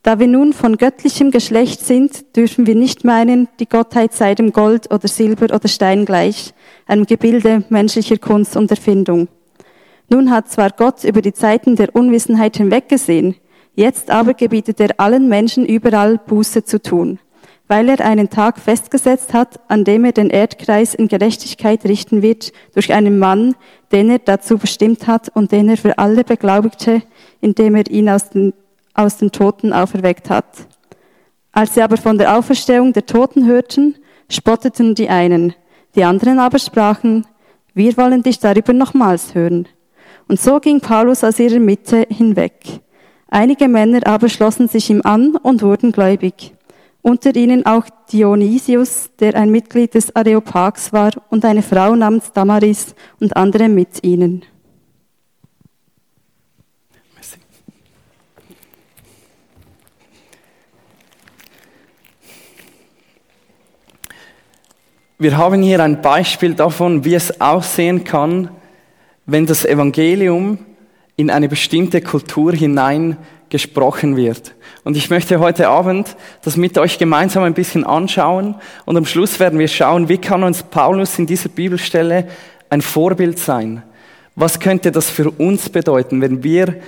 Da 0.04 0.18
wir 0.18 0.26
nun 0.26 0.52
von 0.52 0.76
göttlichem 0.76 1.30
Geschlecht 1.30 1.80
sind, 1.80 2.36
dürfen 2.36 2.66
wir 2.66 2.74
nicht 2.74 3.04
meinen, 3.04 3.48
die 3.58 3.66
Gottheit 3.66 4.12
sei 4.12 4.34
dem 4.34 4.52
Gold 4.52 4.92
oder 4.92 5.08
Silber 5.08 5.46
oder 5.46 5.66
Stein 5.66 6.04
gleich, 6.04 6.52
einem 6.86 7.06
Gebilde 7.06 7.64
menschlicher 7.70 8.18
Kunst 8.18 8.54
und 8.54 8.70
Erfindung. 8.70 9.28
Nun 10.10 10.30
hat 10.30 10.50
zwar 10.50 10.68
Gott 10.68 11.04
über 11.04 11.22
die 11.22 11.32
Zeiten 11.32 11.74
der 11.76 11.96
Unwissenheit 11.96 12.58
hinweggesehen, 12.58 13.36
jetzt 13.76 14.10
aber 14.10 14.34
gebietet 14.34 14.78
er 14.78 14.90
allen 14.98 15.26
Menschen 15.30 15.64
überall 15.64 16.18
Buße 16.18 16.64
zu 16.64 16.82
tun, 16.82 17.18
weil 17.66 17.88
er 17.88 18.04
einen 18.04 18.28
Tag 18.28 18.58
festgesetzt 18.58 19.32
hat, 19.32 19.58
an 19.68 19.84
dem 19.84 20.04
er 20.04 20.12
den 20.12 20.28
Erdkreis 20.28 20.92
in 20.92 21.08
Gerechtigkeit 21.08 21.82
richten 21.86 22.20
wird 22.20 22.52
durch 22.74 22.92
einen 22.92 23.18
Mann, 23.18 23.54
den 23.90 24.10
er 24.10 24.18
dazu 24.18 24.58
bestimmt 24.58 25.06
hat 25.06 25.30
und 25.34 25.50
den 25.50 25.70
er 25.70 25.78
für 25.78 25.96
alle 25.96 26.24
beglaubigte, 26.24 27.00
indem 27.40 27.74
er 27.74 27.88
ihn 27.90 28.10
aus 28.10 28.28
den, 28.28 28.52
aus 28.94 29.18
den 29.18 29.32
Toten 29.32 29.72
auferweckt 29.72 30.30
hat. 30.30 30.66
Als 31.52 31.74
sie 31.74 31.82
aber 31.82 31.96
von 31.96 32.18
der 32.18 32.36
Auferstehung 32.36 32.92
der 32.92 33.06
Toten 33.06 33.46
hörten, 33.46 33.96
spotteten 34.28 34.94
die 34.94 35.08
einen, 35.08 35.54
die 35.94 36.04
anderen 36.04 36.38
aber 36.38 36.58
sprachen, 36.58 37.26
wir 37.74 37.96
wollen 37.96 38.22
dich 38.22 38.38
darüber 38.38 38.72
nochmals 38.72 39.34
hören. 39.34 39.68
Und 40.28 40.40
so 40.40 40.58
ging 40.60 40.80
Paulus 40.80 41.22
aus 41.22 41.38
ihrer 41.38 41.58
Mitte 41.58 42.06
hinweg. 42.08 42.54
Einige 43.28 43.68
Männer 43.68 44.06
aber 44.06 44.28
schlossen 44.28 44.68
sich 44.68 44.90
ihm 44.90 45.02
an 45.02 45.36
und 45.36 45.62
wurden 45.62 45.92
gläubig. 45.92 46.54
Unter 47.02 47.34
ihnen 47.36 47.66
auch 47.66 47.84
Dionysius, 48.10 49.10
der 49.18 49.34
ein 49.34 49.50
Mitglied 49.50 49.94
des 49.94 50.14
Areopags 50.16 50.92
war, 50.92 51.10
und 51.28 51.44
eine 51.44 51.62
Frau 51.62 51.94
namens 51.94 52.32
Damaris 52.32 52.94
und 53.20 53.36
andere 53.36 53.68
mit 53.68 54.02
ihnen. 54.02 54.44
Wir 65.24 65.38
haben 65.38 65.62
hier 65.62 65.80
ein 65.80 66.02
Beispiel 66.02 66.52
davon, 66.52 67.06
wie 67.06 67.14
es 67.14 67.40
aussehen 67.40 68.04
kann, 68.04 68.50
wenn 69.24 69.46
das 69.46 69.64
Evangelium 69.64 70.58
in 71.16 71.30
eine 71.30 71.48
bestimmte 71.48 72.02
Kultur 72.02 72.52
hinein 72.52 73.16
gesprochen 73.48 74.18
wird. 74.18 74.54
Und 74.84 74.98
ich 74.98 75.08
möchte 75.08 75.40
heute 75.40 75.68
Abend 75.68 76.14
das 76.42 76.58
mit 76.58 76.76
euch 76.76 76.98
gemeinsam 76.98 77.42
ein 77.42 77.54
bisschen 77.54 77.84
anschauen 77.84 78.56
und 78.84 78.98
am 78.98 79.06
Schluss 79.06 79.40
werden 79.40 79.58
wir 79.58 79.68
schauen, 79.68 80.10
wie 80.10 80.18
kann 80.18 80.42
uns 80.42 80.62
Paulus 80.62 81.18
in 81.18 81.24
dieser 81.24 81.48
Bibelstelle 81.48 82.28
ein 82.68 82.82
Vorbild 82.82 83.38
sein? 83.38 83.82
Was 84.36 84.60
könnte 84.60 84.92
das 84.92 85.08
für 85.08 85.30
uns 85.30 85.70
bedeuten, 85.70 86.20
wenn 86.20 86.44
wir 86.44 86.82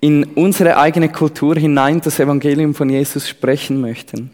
in 0.00 0.24
unsere 0.24 0.78
eigene 0.78 1.10
Kultur 1.10 1.56
hinein 1.56 2.00
das 2.00 2.18
Evangelium 2.18 2.74
von 2.74 2.88
Jesus 2.88 3.28
sprechen 3.28 3.78
möchten? 3.82 4.30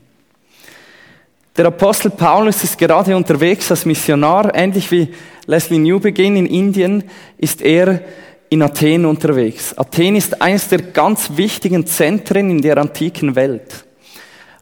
Der 1.57 1.67
Apostel 1.67 2.11
Paulus 2.11 2.63
ist 2.63 2.79
gerade 2.79 3.17
unterwegs 3.17 3.71
als 3.71 3.85
Missionar, 3.85 4.55
ähnlich 4.55 4.91
wie 4.93 5.09
Leslie 5.47 5.79
Newbegin 5.79 6.37
in 6.37 6.47
Indien, 6.47 7.05
ist 7.39 7.61
er 7.61 8.03
in 8.51 8.63
Athen 8.63 9.05
unterwegs. 9.05 9.77
Athen 9.77 10.15
ist 10.15 10.41
eines 10.41 10.69
der 10.69 10.81
ganz 10.81 11.33
wichtigen 11.35 11.87
Zentren 11.87 12.51
in 12.51 12.63
der 12.63 12.79
antiken 12.79 13.35
Welt. 13.35 13.85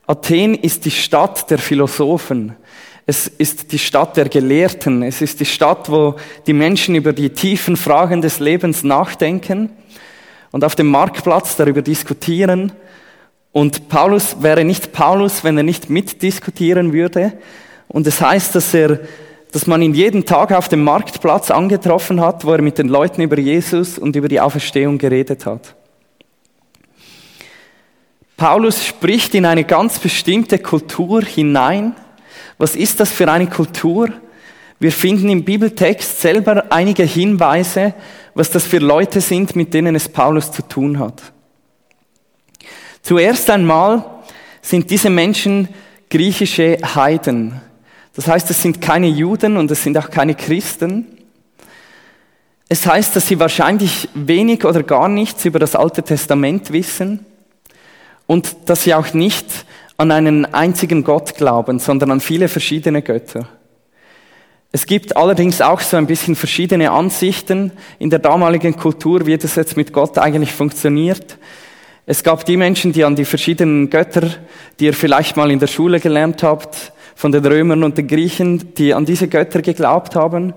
Athen 0.06 0.54
ist 0.54 0.86
die 0.86 0.90
Stadt 0.90 1.50
der 1.50 1.58
Philosophen. 1.58 2.56
Es 3.04 3.26
ist 3.26 3.70
die 3.72 3.78
Stadt 3.78 4.16
der 4.16 4.30
Gelehrten. 4.30 5.02
Es 5.02 5.20
ist 5.20 5.40
die 5.40 5.46
Stadt, 5.46 5.90
wo 5.90 6.16
die 6.46 6.54
Menschen 6.54 6.94
über 6.94 7.12
die 7.12 7.30
tiefen 7.30 7.76
Fragen 7.76 8.22
des 8.22 8.40
Lebens 8.40 8.82
nachdenken 8.82 9.70
und 10.52 10.64
auf 10.64 10.74
dem 10.74 10.88
Marktplatz 10.88 11.56
darüber 11.56 11.82
diskutieren. 11.82 12.72
Und 13.52 13.88
Paulus 13.88 14.42
wäre 14.42 14.64
nicht 14.64 14.92
Paulus, 14.92 15.44
wenn 15.44 15.56
er 15.56 15.62
nicht 15.62 15.90
mitdiskutieren 15.90 16.92
würde. 16.92 17.32
Und 17.88 18.06
es 18.06 18.18
das 18.18 18.28
heißt, 18.28 18.54
dass 18.54 18.74
er 18.74 19.00
dass 19.52 19.66
man 19.66 19.82
ihn 19.82 19.94
jeden 19.94 20.26
Tag 20.26 20.52
auf 20.52 20.68
dem 20.68 20.84
Marktplatz 20.84 21.50
angetroffen 21.50 22.20
hat, 22.20 22.44
wo 22.44 22.52
er 22.52 22.62
mit 22.62 22.78
den 22.78 22.88
Leuten 22.88 23.22
über 23.22 23.38
Jesus 23.38 23.98
und 23.98 24.14
über 24.16 24.28
die 24.28 24.40
Auferstehung 24.40 24.98
geredet 24.98 25.46
hat. 25.46 25.74
Paulus 28.36 28.86
spricht 28.86 29.34
in 29.34 29.46
eine 29.46 29.64
ganz 29.64 29.98
bestimmte 29.98 30.58
Kultur 30.58 31.22
hinein. 31.22 31.94
Was 32.58 32.76
ist 32.76 33.00
das 33.00 33.10
für 33.10 33.30
eine 33.30 33.48
Kultur? 33.48 34.10
Wir 34.78 34.92
finden 34.92 35.28
im 35.28 35.44
Bibeltext 35.44 36.20
selber 36.20 36.66
einige 36.70 37.02
Hinweise, 37.02 37.94
was 38.34 38.50
das 38.50 38.64
für 38.64 38.78
Leute 38.78 39.20
sind, 39.20 39.56
mit 39.56 39.74
denen 39.74 39.96
es 39.96 40.08
Paulus 40.08 40.52
zu 40.52 40.62
tun 40.62 41.00
hat. 41.00 41.32
Zuerst 43.02 43.48
einmal 43.50 44.04
sind 44.62 44.90
diese 44.90 45.10
Menschen 45.10 45.68
griechische 46.10 46.78
Heiden. 46.94 47.60
Das 48.14 48.26
heißt, 48.26 48.50
es 48.50 48.62
sind 48.62 48.80
keine 48.80 49.08
Juden 49.08 49.56
und 49.56 49.70
es 49.70 49.82
sind 49.82 49.96
auch 49.96 50.10
keine 50.10 50.34
Christen. 50.34 51.06
Es 52.68 52.86
heißt, 52.86 53.16
dass 53.16 53.28
sie 53.28 53.40
wahrscheinlich 53.40 54.08
wenig 54.14 54.64
oder 54.64 54.82
gar 54.82 55.08
nichts 55.08 55.44
über 55.44 55.58
das 55.58 55.74
Alte 55.74 56.02
Testament 56.02 56.72
wissen 56.72 57.24
und 58.26 58.56
dass 58.66 58.82
sie 58.82 58.94
auch 58.94 59.14
nicht 59.14 59.46
an 59.96 60.10
einen 60.10 60.44
einzigen 60.46 61.02
Gott 61.02 61.34
glauben, 61.34 61.78
sondern 61.78 62.10
an 62.10 62.20
viele 62.20 62.48
verschiedene 62.48 63.02
Götter. 63.02 63.48
Es 64.70 64.84
gibt 64.84 65.16
allerdings 65.16 65.62
auch 65.62 65.80
so 65.80 65.96
ein 65.96 66.06
bisschen 66.06 66.36
verschiedene 66.36 66.90
Ansichten 66.90 67.72
in 67.98 68.10
der 68.10 68.18
damaligen 68.18 68.76
Kultur, 68.76 69.24
wie 69.24 69.38
das 69.38 69.56
jetzt 69.56 69.76
mit 69.78 69.94
Gott 69.94 70.18
eigentlich 70.18 70.52
funktioniert. 70.52 71.38
Es 72.10 72.22
gab 72.22 72.46
die 72.46 72.56
Menschen, 72.56 72.94
die 72.94 73.04
an 73.04 73.16
die 73.16 73.26
verschiedenen 73.26 73.90
Götter, 73.90 74.30
die 74.80 74.86
ihr 74.86 74.94
vielleicht 74.94 75.36
mal 75.36 75.50
in 75.50 75.58
der 75.58 75.66
Schule 75.66 76.00
gelernt 76.00 76.42
habt, 76.42 76.90
von 77.14 77.32
den 77.32 77.44
Römern 77.44 77.84
und 77.84 77.98
den 77.98 78.06
Griechen, 78.06 78.72
die 78.76 78.94
an 78.94 79.04
diese 79.04 79.28
Götter 79.28 79.60
geglaubt 79.60 80.16
haben. 80.16 80.54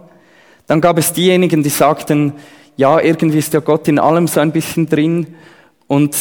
Dann 0.67 0.79
gab 0.79 0.97
es 0.97 1.11
diejenigen, 1.11 1.61
die 1.61 1.67
sagten, 1.67 2.31
ja, 2.77 3.01
irgendwie 3.01 3.39
ist 3.39 3.53
ja 3.53 3.59
Gott 3.59 3.89
in 3.89 3.99
allem 3.99 4.27
so 4.27 4.39
ein 4.39 4.53
bisschen 4.53 4.87
drin. 4.87 5.35
Und 5.87 6.15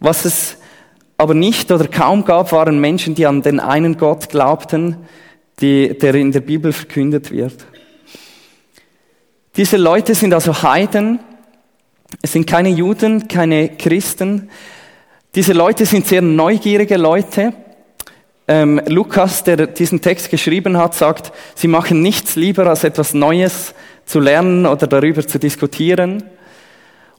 was 0.00 0.24
es 0.24 0.56
aber 1.16 1.34
nicht 1.34 1.70
oder 1.70 1.86
kaum 1.86 2.24
gab, 2.24 2.50
waren 2.50 2.80
Menschen, 2.80 3.14
die 3.14 3.24
an 3.24 3.40
den 3.40 3.60
einen 3.60 3.96
Gott 3.96 4.30
glaubten, 4.30 4.96
die, 5.60 5.96
der 5.96 6.16
in 6.16 6.32
der 6.32 6.40
Bibel 6.40 6.72
verkündet 6.72 7.30
wird. 7.30 7.54
Diese 9.54 9.76
Leute 9.76 10.16
sind 10.16 10.34
also 10.34 10.60
Heiden. 10.64 11.20
Es 12.20 12.32
sind 12.32 12.46
keine 12.46 12.68
Juden, 12.68 13.28
keine 13.28 13.70
Christen. 13.70 14.50
Diese 15.34 15.54
Leute 15.54 15.86
sind 15.86 16.06
sehr 16.06 16.20
neugierige 16.20 16.96
Leute. 16.96 17.54
Ähm, 18.46 18.80
Lukas, 18.86 19.44
der 19.44 19.66
diesen 19.68 20.02
Text 20.02 20.30
geschrieben 20.30 20.76
hat, 20.76 20.94
sagt, 20.94 21.32
sie 21.54 21.68
machen 21.68 22.02
nichts 22.02 22.36
lieber, 22.36 22.66
als 22.66 22.84
etwas 22.84 23.14
Neues 23.14 23.74
zu 24.04 24.20
lernen 24.20 24.66
oder 24.66 24.86
darüber 24.86 25.26
zu 25.26 25.38
diskutieren. 25.38 26.24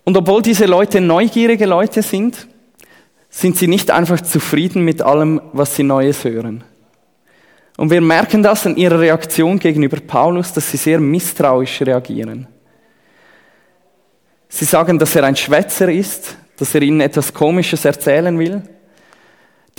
Und 0.03 0.17
obwohl 0.17 0.41
diese 0.41 0.65
Leute 0.65 1.01
neugierige 1.01 1.65
Leute 1.65 2.01
sind, 2.01 2.47
sind 3.29 3.57
sie 3.57 3.67
nicht 3.67 3.89
einfach 3.89 4.21
zufrieden 4.21 4.83
mit 4.83 5.01
allem, 5.01 5.41
was 5.53 5.75
sie 5.75 5.83
Neues 5.83 6.23
hören. 6.23 6.63
Und 7.77 7.89
wir 7.89 8.01
merken 8.01 8.43
das 8.43 8.67
an 8.67 8.77
ihrer 8.77 8.99
Reaktion 8.99 9.57
gegenüber 9.57 9.97
Paulus, 9.99 10.53
dass 10.53 10.69
sie 10.69 10.77
sehr 10.77 10.99
misstrauisch 10.99 11.81
reagieren. 11.81 12.47
Sie 14.55 14.65
sagen, 14.65 14.99
dass 14.99 15.15
er 15.15 15.23
ein 15.23 15.35
Schwätzer 15.35 15.89
ist, 15.89 16.37
dass 16.57 16.75
er 16.75 16.83
ihnen 16.83 17.01
etwas 17.01 17.33
Komisches 17.33 17.85
erzählen 17.85 18.37
will. 18.37 18.61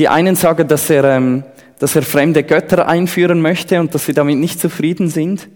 Die 0.00 0.08
einen 0.08 0.34
sagen, 0.34 0.66
dass 0.66 0.90
er, 0.90 1.04
ähm, 1.04 1.44
dass 1.78 1.94
er 1.94 2.02
fremde 2.02 2.42
Götter 2.42 2.88
einführen 2.88 3.40
möchte 3.40 3.78
und 3.78 3.94
dass 3.94 4.06
sie 4.06 4.14
damit 4.14 4.36
nicht 4.38 4.58
zufrieden 4.58 5.08
sind. 5.08 5.48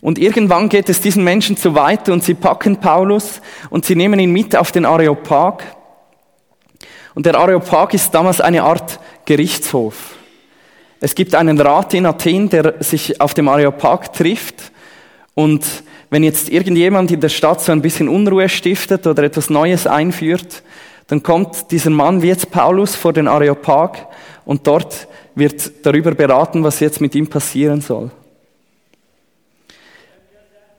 Und 0.00 0.18
irgendwann 0.18 0.68
geht 0.68 0.88
es 0.88 1.00
diesen 1.00 1.22
Menschen 1.22 1.56
zu 1.56 1.76
weit 1.76 2.08
und 2.08 2.24
sie 2.24 2.34
packen 2.34 2.78
Paulus 2.78 3.40
und 3.70 3.84
sie 3.84 3.94
nehmen 3.94 4.18
ihn 4.18 4.32
mit 4.32 4.56
auf 4.56 4.72
den 4.72 4.86
Areopag. 4.86 5.62
Und 7.14 7.26
der 7.26 7.36
Areopag 7.36 7.94
ist 7.94 8.12
damals 8.12 8.40
eine 8.40 8.64
Art 8.64 8.98
Gerichtshof. 9.24 10.16
Es 10.98 11.14
gibt 11.14 11.36
einen 11.36 11.60
Rat 11.60 11.94
in 11.94 12.06
Athen, 12.06 12.48
der 12.48 12.74
sich 12.82 13.20
auf 13.20 13.34
dem 13.34 13.46
Areopag 13.46 14.12
trifft. 14.12 14.72
Und 15.34 15.64
wenn 16.10 16.24
jetzt 16.24 16.48
irgendjemand 16.48 17.10
in 17.12 17.20
der 17.20 17.28
Stadt 17.28 17.60
so 17.60 17.72
ein 17.72 17.82
bisschen 17.82 18.08
Unruhe 18.08 18.48
stiftet 18.48 19.06
oder 19.06 19.22
etwas 19.22 19.48
Neues 19.48 19.86
einführt, 19.86 20.62
dann 21.06 21.22
kommt 21.22 21.70
dieser 21.70 21.90
Mann 21.90 22.22
wie 22.22 22.28
jetzt 22.28 22.50
Paulus 22.50 22.96
vor 22.96 23.12
den 23.12 23.28
Areopag 23.28 24.06
und 24.44 24.66
dort 24.66 25.08
wird 25.34 25.86
darüber 25.86 26.12
beraten, 26.12 26.62
was 26.64 26.80
jetzt 26.80 27.00
mit 27.00 27.14
ihm 27.14 27.28
passieren 27.28 27.80
soll. 27.80 28.10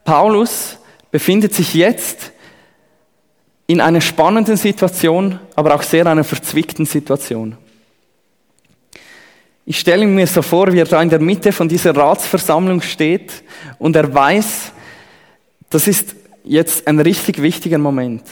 Paulus 0.04 0.78
befindet 1.10 1.54
sich 1.54 1.74
jetzt 1.74 2.32
in 3.68 3.80
einer 3.80 4.02
spannenden 4.02 4.58
Situation, 4.58 5.40
aber 5.56 5.76
auch 5.76 5.84
sehr 5.84 6.06
einer 6.06 6.26
verzwickten 6.26 6.86
Situation. 6.86 7.58
Ich 9.66 9.80
stelle 9.80 10.06
mir 10.06 10.28
so 10.28 10.42
vor, 10.42 10.74
wie 10.74 10.80
er 10.80 10.86
da 10.86 11.02
in 11.02 11.10
der 11.10 11.20
Mitte 11.20 11.54
von 11.54 11.70
dieser 11.70 11.96
Ratsversammlung 11.96 12.82
steht 12.82 13.32
und 13.80 13.96
er 13.96 14.14
weiß, 14.14 14.71
das 15.72 15.88
ist 15.88 16.16
jetzt 16.44 16.88
ein 16.88 17.00
richtig 17.00 17.42
wichtiger 17.42 17.78
Moment. 17.80 18.24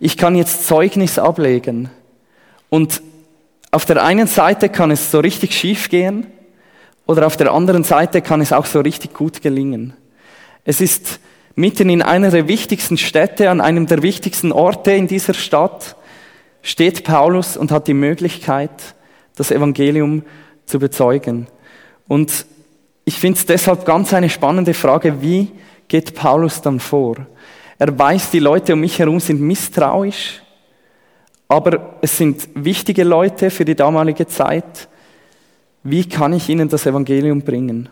Ich 0.00 0.16
kann 0.16 0.36
jetzt 0.36 0.66
Zeugnis 0.66 1.18
ablegen 1.18 1.90
und 2.68 3.02
auf 3.70 3.84
der 3.84 4.02
einen 4.02 4.26
Seite 4.26 4.68
kann 4.68 4.90
es 4.90 5.10
so 5.10 5.20
richtig 5.20 5.54
schief 5.54 5.88
gehen 5.88 6.26
oder 7.06 7.26
auf 7.26 7.36
der 7.36 7.52
anderen 7.52 7.84
Seite 7.84 8.20
kann 8.20 8.40
es 8.40 8.52
auch 8.52 8.66
so 8.66 8.80
richtig 8.80 9.14
gut 9.14 9.42
gelingen. 9.42 9.94
Es 10.64 10.80
ist 10.80 11.20
mitten 11.54 11.88
in 11.88 12.02
einer 12.02 12.30
der 12.30 12.48
wichtigsten 12.48 12.98
Städte, 12.98 13.50
an 13.50 13.60
einem 13.60 13.86
der 13.86 14.02
wichtigsten 14.02 14.50
Orte 14.50 14.92
in 14.92 15.06
dieser 15.06 15.34
Stadt, 15.34 15.96
steht 16.62 17.04
Paulus 17.04 17.56
und 17.56 17.70
hat 17.70 17.86
die 17.86 17.94
Möglichkeit, 17.94 18.70
das 19.36 19.50
Evangelium 19.50 20.24
zu 20.66 20.78
bezeugen. 20.78 21.46
Und 22.08 22.44
ich 23.04 23.18
finde 23.18 23.38
es 23.38 23.46
deshalb 23.46 23.84
ganz 23.84 24.12
eine 24.12 24.30
spannende 24.30 24.74
Frage, 24.74 25.22
wie 25.22 25.52
geht 25.90 26.14
Paulus 26.14 26.62
dann 26.62 26.80
vor? 26.80 27.16
Er 27.78 27.98
weiß, 27.98 28.30
die 28.30 28.38
Leute 28.38 28.74
um 28.74 28.80
mich 28.80 28.98
herum 28.98 29.18
sind 29.18 29.40
misstrauisch, 29.40 30.40
aber 31.48 31.98
es 32.00 32.16
sind 32.16 32.48
wichtige 32.54 33.02
Leute 33.02 33.50
für 33.50 33.64
die 33.64 33.74
damalige 33.74 34.26
Zeit. 34.28 34.88
Wie 35.82 36.08
kann 36.08 36.32
ich 36.32 36.48
ihnen 36.48 36.68
das 36.68 36.86
Evangelium 36.86 37.42
bringen? 37.42 37.88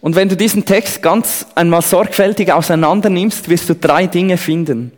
Und 0.00 0.16
wenn 0.16 0.28
du 0.28 0.36
diesen 0.36 0.64
Text 0.64 1.02
ganz 1.02 1.46
einmal 1.54 1.82
sorgfältig 1.82 2.50
auseinander 2.50 3.10
nimmst, 3.10 3.48
wirst 3.48 3.68
du 3.68 3.74
drei 3.74 4.06
Dinge 4.06 4.38
finden. 4.38 4.90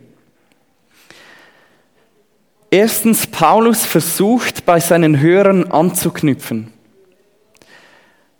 Erstens, 2.71 3.27
Paulus 3.27 3.85
versucht 3.85 4.65
bei 4.65 4.79
seinen 4.79 5.19
Hörern 5.19 5.69
anzuknüpfen. 5.69 6.74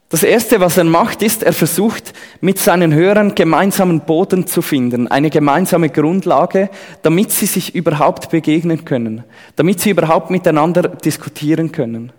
Das 0.09 0.21
Erste, 0.21 0.59
was 0.59 0.77
er 0.77 0.83
macht, 0.83 1.23
ist, 1.23 1.41
er 1.41 1.53
versucht 1.53 2.13
mit 2.39 2.59
seinen 2.59 2.93
Hörern 2.93 3.33
gemeinsamen 3.33 4.01
Boden 4.01 4.45
zu 4.45 4.61
finden, 4.61 5.07
eine 5.07 5.31
gemeinsame 5.31 5.89
Grundlage, 5.89 6.69
damit 7.01 7.31
sie 7.31 7.47
sich 7.47 7.73
überhaupt 7.73 8.29
begegnen 8.29 8.85
können, 8.85 9.23
damit 9.55 9.79
sie 9.79 9.89
überhaupt 9.89 10.29
miteinander 10.29 10.83
diskutieren 10.83 11.71
können. 11.71 12.11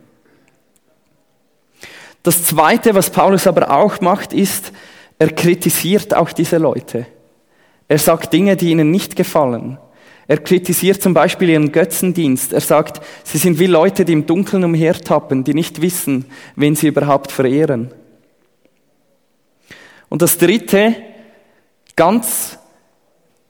Das 2.24 2.42
Zweite, 2.44 2.96
was 2.96 3.10
Paulus 3.10 3.46
aber 3.46 3.70
auch 3.70 4.00
macht, 4.00 4.32
ist, 4.32 4.72
er 5.18 5.30
kritisiert 5.30 6.12
auch 6.12 6.32
diese 6.32 6.58
Leute. 6.58 7.06
Er 7.86 7.98
sagt 7.98 8.32
Dinge, 8.32 8.56
die 8.56 8.72
ihnen 8.72 8.90
nicht 8.90 9.14
gefallen. 9.14 9.78
Er 10.28 10.38
kritisiert 10.38 11.00
zum 11.00 11.14
Beispiel 11.14 11.50
ihren 11.50 11.70
Götzendienst. 11.70 12.52
Er 12.52 12.60
sagt, 12.60 13.00
sie 13.22 13.38
sind 13.38 13.58
wie 13.58 13.66
Leute, 13.66 14.04
die 14.04 14.12
im 14.12 14.26
Dunkeln 14.26 14.64
umhertappen, 14.64 15.44
die 15.44 15.54
nicht 15.54 15.82
wissen, 15.82 16.24
wen 16.56 16.74
sie 16.74 16.88
überhaupt 16.88 17.30
verehren. 17.30 17.92
Und 20.08 20.22
das 20.22 20.38
Dritte, 20.38 20.96
ganz 21.94 22.58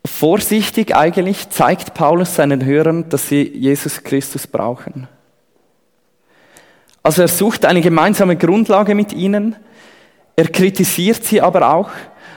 vorsichtig 0.05 0.95
eigentlich, 0.95 1.49
zeigt 1.49 1.95
Paulus 1.95 2.35
seinen 2.35 2.65
Hörern, 2.65 3.09
dass 3.09 3.29
sie 3.29 3.43
Jesus 3.43 4.03
Christus 4.03 4.47
brauchen. 4.47 5.09
Also 7.03 7.23
er 7.23 7.29
sucht 7.29 7.65
eine 7.65 7.81
gemeinsame 7.81 8.37
Grundlage 8.37 8.95
mit 8.95 9.13
ihnen, 9.13 9.57
er 10.35 10.49
kritisiert 10.49 11.25
sie 11.25 11.41
aber 11.41 11.73
auch 11.73 11.91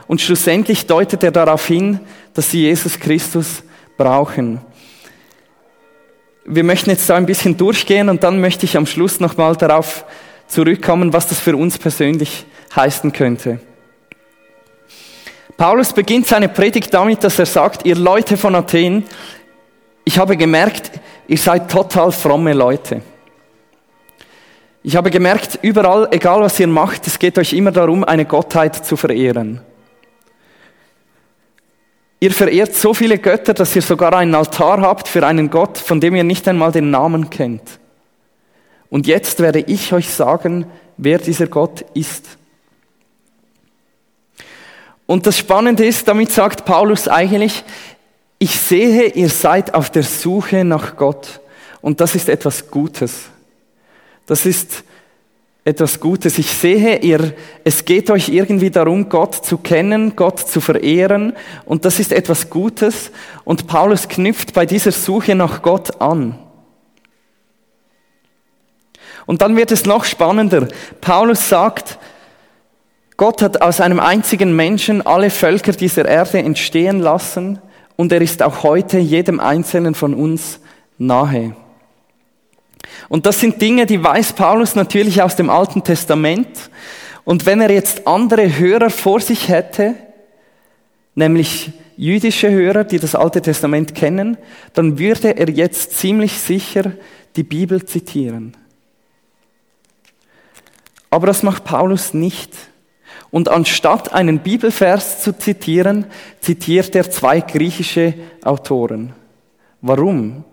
und 0.08 0.21
schlussendlich 0.21 0.88
deutet 0.88 1.23
er 1.23 1.32
darauf 1.32 1.67
hin, 1.67 1.99
dass 2.34 2.49
sie 2.49 2.62
Jesus 2.62 2.97
Christus 2.97 3.63
brauchen. 3.99 4.62
Wir 6.45 6.63
möchten 6.63 6.89
jetzt 6.89 7.07
da 7.09 7.15
ein 7.15 7.27
bisschen 7.27 7.57
durchgehen 7.57 8.09
und 8.09 8.23
dann 8.23 8.41
möchte 8.41 8.65
ich 8.65 8.75
am 8.77 8.88
Schluss 8.88 9.19
nochmal 9.19 9.55
darauf 9.55 10.05
zurückkommen, 10.47 11.13
was 11.13 11.27
das 11.27 11.39
für 11.39 11.55
uns 11.55 11.77
persönlich 11.77 12.45
heißen 12.75 13.12
könnte. 13.12 13.59
Paulus 15.57 15.91
beginnt 15.93 16.25
seine 16.25 16.47
Predigt 16.47 16.93
damit, 16.93 17.23
dass 17.23 17.38
er 17.38 17.45
sagt, 17.45 17.85
ihr 17.85 17.95
Leute 17.95 18.38
von 18.38 18.55
Athen, 18.55 19.03
ich 20.05 20.17
habe 20.17 20.38
gemerkt, 20.38 20.91
ihr 21.27 21.38
seid 21.38 21.69
total 21.69 22.12
fromme 22.12 22.53
Leute. 22.53 23.01
Ich 24.81 24.95
habe 24.95 25.12
gemerkt, 25.12 25.59
überall, 25.62 26.07
egal 26.12 26.39
was 26.39 26.59
ihr 26.59 26.67
macht, 26.67 27.05
es 27.05 27.19
geht 27.19 27.38
euch 27.38 27.51
immer 27.51 27.71
darum, 27.71 28.05
eine 28.05 28.23
Gottheit 28.25 28.85
zu 28.85 28.95
verehren. 28.95 29.62
Ihr 32.19 32.32
verehrt 32.32 32.75
so 32.75 32.93
viele 32.93 33.17
Götter, 33.17 33.53
dass 33.53 33.75
ihr 33.75 33.82
sogar 33.82 34.13
einen 34.13 34.36
Altar 34.36 34.82
habt 34.82 35.08
für 35.08 35.25
einen 35.25 35.49
Gott, 35.49 35.77
von 35.77 36.01
dem 36.01 36.15
ihr 36.15 36.23
nicht 36.23 36.47
einmal 36.47 36.71
den 36.71 36.91
Namen 36.91 37.29
kennt. 37.29 37.79
Und 38.89 39.08
jetzt 39.08 39.39
werde 39.39 39.60
ich 39.60 39.93
euch 39.93 40.10
sagen, 40.10 40.65
wer 40.97 41.19
dieser 41.19 41.47
Gott 41.47 41.86
ist. 41.93 42.25
Und 45.05 45.25
das 45.25 45.38
Spannende 45.38 45.86
ist, 45.86 46.08
damit 46.08 46.32
sagt 46.32 46.65
Paulus 46.65 47.08
eigentlich, 47.08 47.63
ich 48.38 48.60
sehe, 48.60 49.08
ihr 49.08 49.29
seid 49.29 49.73
auf 49.73 49.89
der 49.89 50.03
Suche 50.03 50.63
nach 50.63 50.97
Gott. 50.97 51.39
Und 51.82 52.01
das 52.01 52.15
ist 52.15 52.29
etwas 52.29 52.69
Gutes. 52.69 53.23
Das 54.25 54.45
ist 54.45 54.84
etwas 55.69 55.99
Gutes. 55.99 56.38
Ich 56.38 56.53
sehe, 56.53 56.97
ihr, 56.97 57.34
es 57.63 57.86
geht 57.86 58.10
euch 58.10 58.29
irgendwie 58.29 58.71
darum, 58.71 59.08
Gott 59.08 59.36
zu 59.36 59.58
kennen, 59.58 60.15
Gott 60.15 60.39
zu 60.39 60.60
verehren. 60.60 61.34
Und 61.65 61.86
das 61.86 61.99
ist 61.99 62.12
etwas 62.12 62.49
Gutes. 62.49 63.12
Und 63.45 63.67
Paulus 63.67 64.08
knüpft 64.08 64.53
bei 64.53 64.65
dieser 64.65 64.91
Suche 64.91 65.36
nach 65.36 65.62
Gott 65.62 66.01
an. 66.01 66.38
Und 69.25 69.41
dann 69.41 69.55
wird 69.55 69.71
es 69.71 69.86
noch 69.86 70.05
spannender. 70.05 70.67
Paulus 71.01 71.47
sagt, 71.47 71.99
Gott 73.15 73.41
hat 73.41 73.62
aus 73.62 73.79
einem 73.79 73.99
einzigen 73.99 74.55
Menschen 74.55 75.05
alle 75.05 75.29
Völker 75.29 75.73
dieser 75.73 76.05
Erde 76.05 76.39
entstehen 76.39 76.99
lassen 76.99 77.60
und 77.95 78.12
er 78.12 78.21
ist 78.21 78.41
auch 78.41 78.63
heute 78.63 78.97
jedem 78.97 79.39
Einzelnen 79.39 79.93
von 79.93 80.13
uns 80.13 80.62
nahe. 80.97 81.53
Und 83.08 83.25
das 83.25 83.39
sind 83.39 83.62
Dinge, 83.62 83.86
die 83.86 84.04
weiß 84.04 84.34
Paulus 84.34 84.75
natürlich 84.75 85.21
aus 85.21 85.36
dem 85.36 85.49
Alten 85.49 85.84
Testament. 85.84 86.69
Und 87.23 87.45
wenn 87.45 87.62
er 87.62 87.71
jetzt 87.71 88.08
andere 88.08 88.58
Hörer 88.58 88.89
vor 88.89 89.19
sich 89.19 89.49
hätte, 89.49 89.95
nämlich 91.15 91.71
jüdische 91.97 92.49
Hörer, 92.49 92.86
die 92.86 92.99
das 92.99 93.13
Alte 93.13 93.41
Testament 93.41 93.93
kennen, 93.93 94.38
dann 94.73 94.97
würde 94.97 95.38
er 95.38 95.49
jetzt 95.49 95.97
ziemlich 95.97 96.39
sicher 96.39 96.93
die 97.36 97.43
Bibel 97.43 97.86
zitieren. 97.86 98.56
Aber 101.10 101.28
das 101.28 101.43
macht 101.43 101.65
Paulus 101.65 102.13
nicht. 102.13 102.54
Und 103.32 103.49
anstatt 103.49 104.13
einen 104.13 104.39
Bibelvers 104.39 105.21
zu 105.21 105.38
zitieren, 105.38 106.06
zitiert 106.39 106.95
er 106.95 107.12
zwei 107.12 107.41
griechische 107.41 108.13
Autoren. 108.43 109.13
Warum? 109.82 110.45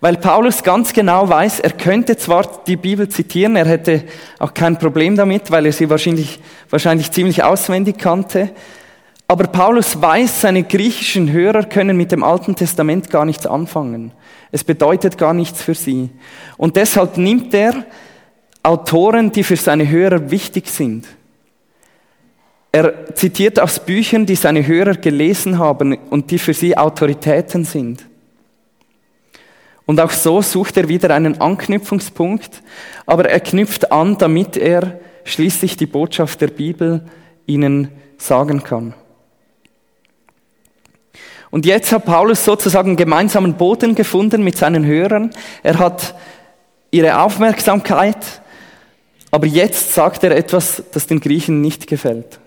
Weil 0.00 0.16
Paulus 0.16 0.62
ganz 0.62 0.92
genau 0.94 1.28
weiß, 1.28 1.60
er 1.60 1.72
könnte 1.72 2.16
zwar 2.16 2.62
die 2.66 2.76
Bibel 2.76 3.08
zitieren, 3.08 3.56
er 3.56 3.66
hätte 3.66 4.04
auch 4.38 4.54
kein 4.54 4.78
Problem 4.78 5.14
damit, 5.14 5.50
weil 5.50 5.66
er 5.66 5.72
sie 5.72 5.90
wahrscheinlich, 5.90 6.40
wahrscheinlich 6.70 7.10
ziemlich 7.10 7.44
auswendig 7.44 7.98
kannte, 7.98 8.50
aber 9.30 9.46
Paulus 9.46 10.02
weiß, 10.02 10.40
seine 10.40 10.64
griechischen 10.64 11.30
Hörer 11.30 11.62
können 11.62 11.96
mit 11.96 12.10
dem 12.10 12.24
Alten 12.24 12.56
Testament 12.56 13.10
gar 13.10 13.24
nichts 13.24 13.46
anfangen. 13.46 14.10
Es 14.50 14.64
bedeutet 14.64 15.18
gar 15.18 15.34
nichts 15.34 15.62
für 15.62 15.76
sie. 15.76 16.10
Und 16.56 16.74
deshalb 16.74 17.16
nimmt 17.16 17.54
er 17.54 17.84
Autoren, 18.64 19.30
die 19.30 19.44
für 19.44 19.54
seine 19.54 19.88
Hörer 19.88 20.32
wichtig 20.32 20.66
sind. 20.66 21.06
Er 22.72 23.14
zitiert 23.14 23.60
aus 23.60 23.78
Büchern, 23.78 24.26
die 24.26 24.34
seine 24.34 24.66
Hörer 24.66 24.94
gelesen 24.94 25.60
haben 25.60 25.96
und 26.10 26.32
die 26.32 26.38
für 26.38 26.52
sie 26.52 26.76
Autoritäten 26.76 27.64
sind. 27.64 28.09
Und 29.90 29.98
auch 29.98 30.12
so 30.12 30.40
sucht 30.40 30.76
er 30.76 30.88
wieder 30.88 31.12
einen 31.12 31.40
Anknüpfungspunkt, 31.40 32.62
aber 33.06 33.28
er 33.28 33.40
knüpft 33.40 33.90
an, 33.90 34.16
damit 34.18 34.56
er 34.56 35.00
schließlich 35.24 35.76
die 35.76 35.86
Botschaft 35.86 36.40
der 36.40 36.46
Bibel 36.46 37.04
ihnen 37.44 37.88
sagen 38.16 38.62
kann. 38.62 38.94
Und 41.50 41.66
jetzt 41.66 41.90
hat 41.90 42.04
Paulus 42.04 42.44
sozusagen 42.44 42.94
gemeinsamen 42.94 43.54
Boden 43.54 43.96
gefunden 43.96 44.44
mit 44.44 44.56
seinen 44.56 44.86
Hörern. 44.86 45.30
Er 45.64 45.80
hat 45.80 46.14
ihre 46.92 47.20
Aufmerksamkeit, 47.20 48.42
aber 49.32 49.48
jetzt 49.48 49.92
sagt 49.92 50.22
er 50.22 50.36
etwas, 50.36 50.84
das 50.92 51.08
den 51.08 51.18
Griechen 51.18 51.60
nicht 51.60 51.88
gefällt. 51.88 52.38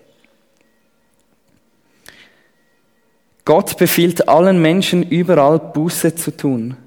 Gott 3.44 3.76
befiehlt 3.76 4.30
allen 4.30 4.62
Menschen 4.62 5.02
überall 5.02 5.58
Buße 5.58 6.14
zu 6.14 6.34
tun, 6.34 6.78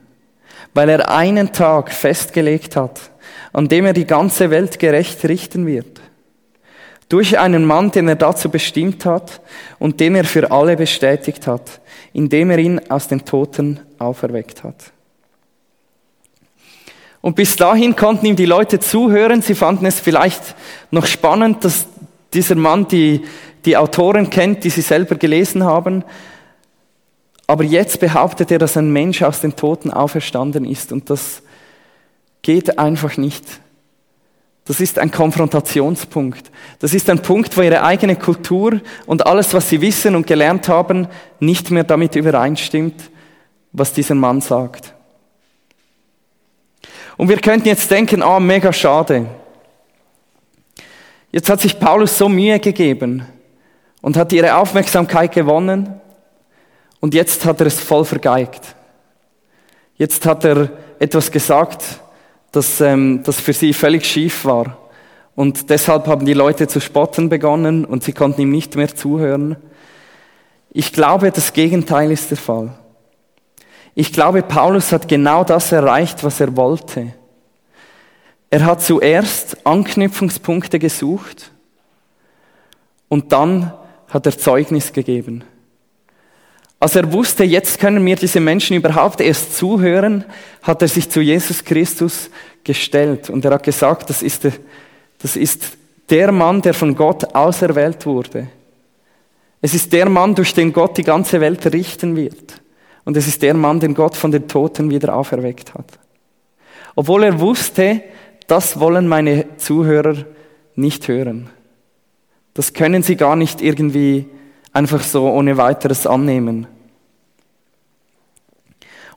weil 0.77 0.89
er 0.89 1.09
einen 1.09 1.53
Tag 1.53 1.91
festgelegt 1.91 2.75
hat, 2.75 3.09
an 3.51 3.67
dem 3.67 3.87
er 3.87 3.93
die 3.93 4.05
ganze 4.05 4.51
Welt 4.51 4.77
gerecht 4.77 5.25
richten 5.25 5.65
wird. 5.65 5.99
Durch 7.09 7.39
einen 7.39 7.65
Mann, 7.65 7.89
den 7.89 8.07
er 8.07 8.15
dazu 8.15 8.51
bestimmt 8.51 9.03
hat 9.03 9.41
und 9.79 9.99
den 9.99 10.13
er 10.13 10.23
für 10.23 10.51
alle 10.51 10.75
bestätigt 10.77 11.47
hat, 11.47 11.81
indem 12.13 12.51
er 12.51 12.59
ihn 12.59 12.79
aus 12.89 13.07
den 13.07 13.25
Toten 13.25 13.79
auferweckt 13.97 14.63
hat. 14.63 14.91
Und 17.21 17.35
bis 17.35 17.55
dahin 17.55 17.95
konnten 17.95 18.27
ihm 18.27 18.35
die 18.35 18.45
Leute 18.45 18.79
zuhören. 18.79 19.41
Sie 19.41 19.55
fanden 19.55 19.87
es 19.87 19.99
vielleicht 19.99 20.53
noch 20.91 21.07
spannend, 21.07 21.65
dass 21.65 21.87
dieser 22.35 22.53
Mann 22.53 22.87
die, 22.87 23.23
die 23.65 23.77
Autoren 23.77 24.29
kennt, 24.29 24.63
die 24.63 24.69
sie 24.69 24.81
selber 24.81 25.15
gelesen 25.15 25.63
haben. 25.63 26.03
Aber 27.47 27.63
jetzt 27.63 28.01
behauptet 28.01 28.51
er, 28.51 28.59
dass 28.59 28.75
ein 28.75 28.91
Mensch 28.91 29.23
aus 29.23 29.39
den 29.39 29.55
Toten 29.55 29.89
auferstanden 29.89 30.65
ist. 30.65 30.91
Und 30.91 31.09
das 31.09 31.41
geht 32.41 32.77
einfach 32.77 33.15
nicht. 33.15 33.43
Das 34.65 34.81
ist 34.81 34.99
ein 34.99 35.11
Konfrontationspunkt. 35.11 36.51
Das 36.79 36.93
ist 36.93 37.09
ein 37.09 37.21
Punkt, 37.21 37.55
wo 37.55 37.61
ihre 37.61 37.83
eigene 37.83 38.17
Kultur 38.17 38.81
und 39.05 39.25
alles, 39.25 39.53
was 39.53 39.69
sie 39.69 39.79
wissen 39.79 40.13
und 40.13 40.27
gelernt 40.27 40.67
haben, 40.67 41.07
nicht 41.39 41.71
mehr 41.71 41.85
damit 41.85 42.17
übereinstimmt, 42.17 43.09
was 43.71 43.93
dieser 43.93 44.15
Mann 44.15 44.41
sagt. 44.41 44.93
Und 47.15 47.29
wir 47.29 47.37
könnten 47.37 47.69
jetzt 47.69 47.89
denken, 47.89 48.21
ah, 48.21 48.35
oh, 48.35 48.39
mega 48.41 48.73
schade. 48.73 49.27
Jetzt 51.31 51.49
hat 51.49 51.61
sich 51.61 51.79
Paulus 51.79 52.17
so 52.17 52.27
Mühe 52.27 52.59
gegeben 52.59 53.25
und 54.01 54.17
hat 54.17 54.33
ihre 54.33 54.57
Aufmerksamkeit 54.57 55.31
gewonnen 55.31 56.01
und 56.99 57.13
jetzt 57.13 57.45
hat 57.45 57.59
er 57.59 57.67
es 57.67 57.79
voll 57.79 58.05
vergeigt. 58.05 58.75
Jetzt 59.95 60.25
hat 60.25 60.45
er 60.45 60.69
etwas 60.99 61.31
gesagt, 61.31 62.01
das, 62.51 62.81
ähm, 62.81 63.21
das 63.23 63.39
für 63.39 63.53
sie 63.53 63.73
völlig 63.73 64.05
schief 64.05 64.45
war. 64.45 64.77
Und 65.35 65.69
deshalb 65.69 66.07
haben 66.07 66.25
die 66.25 66.33
Leute 66.33 66.67
zu 66.67 66.81
spotten 66.81 67.29
begonnen 67.29 67.85
und 67.85 68.03
sie 68.03 68.13
konnten 68.13 68.41
ihm 68.41 68.51
nicht 68.51 68.75
mehr 68.75 68.95
zuhören. 68.95 69.55
Ich 70.71 70.93
glaube, 70.93 71.31
das 71.31 71.53
Gegenteil 71.53 72.11
ist 72.11 72.31
der 72.31 72.37
Fall. 72.37 72.73
Ich 73.93 74.13
glaube, 74.13 74.43
Paulus 74.43 74.91
hat 74.91 75.07
genau 75.07 75.43
das 75.43 75.71
erreicht, 75.71 76.23
was 76.23 76.39
er 76.39 76.55
wollte. 76.55 77.13
Er 78.49 78.65
hat 78.65 78.81
zuerst 78.81 79.65
Anknüpfungspunkte 79.65 80.79
gesucht 80.79 81.51
und 83.09 83.31
dann 83.31 83.73
hat 84.07 84.25
er 84.25 84.37
Zeugnis 84.37 84.93
gegeben. 84.93 85.43
Als 86.79 86.95
er 86.95 87.11
wusste, 87.11 87.43
jetzt 87.43 87.79
können 87.79 88.03
mir 88.03 88.15
diese 88.15 88.39
Menschen 88.39 88.77
überhaupt 88.77 89.19
erst 89.19 89.57
zuhören, 89.57 90.23
hat 90.61 90.81
er 90.81 90.87
sich 90.87 91.09
zu 91.09 91.21
Jesus 91.21 91.63
Christus 91.63 92.29
gestellt 92.63 93.29
und 93.29 93.43
er 93.45 93.51
hat 93.51 93.63
gesagt, 93.63 94.09
das 94.09 94.21
ist 94.21 94.43
der, 94.43 94.53
das 95.19 95.35
ist 95.35 95.77
der 96.09 96.31
Mann, 96.31 96.61
der 96.61 96.73
von 96.73 96.95
Gott 96.95 97.35
auserwählt 97.35 98.05
wurde. 98.05 98.47
Es 99.61 99.73
ist 99.73 99.91
der 99.91 100.07
Mann, 100.07 100.35
durch 100.35 100.53
den 100.53 100.71
Gott 100.71 100.97
die 100.97 101.03
ganze 101.03 101.41
Welt 101.41 101.65
richten 101.73 102.15
wird. 102.15 102.61
Und 103.05 103.17
es 103.17 103.27
ist 103.27 103.41
der 103.41 103.53
Mann, 103.53 103.79
den 103.79 103.95
Gott 103.95 104.15
von 104.15 104.31
den 104.31 104.47
Toten 104.47 104.89
wieder 104.89 105.15
auferweckt 105.15 105.73
hat. 105.73 105.97
Obwohl 106.95 107.23
er 107.23 107.39
wusste, 107.39 108.01
das 108.47 108.79
wollen 108.79 109.07
meine 109.07 109.45
Zuhörer 109.57 110.25
nicht 110.75 111.07
hören. 111.07 111.49
Das 112.53 112.73
können 112.73 113.03
sie 113.03 113.15
gar 113.15 113.35
nicht 113.35 113.61
irgendwie 113.61 114.27
einfach 114.73 115.01
so 115.01 115.29
ohne 115.29 115.57
weiteres 115.57 116.05
annehmen. 116.07 116.67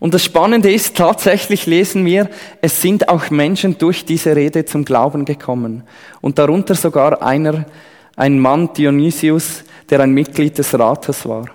Und 0.00 0.14
das 0.14 0.24
Spannende 0.24 0.72
ist, 0.72 0.96
tatsächlich 0.96 1.66
lesen 1.66 2.06
wir, 2.06 2.30
es 2.62 2.80
sind 2.80 3.10
auch 3.10 3.28
Menschen 3.30 3.76
durch 3.76 4.06
diese 4.06 4.34
Rede 4.34 4.64
zum 4.64 4.86
Glauben 4.86 5.26
gekommen. 5.26 5.82
Und 6.22 6.38
darunter 6.38 6.74
sogar 6.74 7.22
einer, 7.22 7.66
ein 8.16 8.38
Mann, 8.38 8.72
Dionysius, 8.72 9.62
der 9.90 10.00
ein 10.00 10.12
Mitglied 10.12 10.56
des 10.56 10.76
Rates 10.78 11.28
war. 11.28 11.46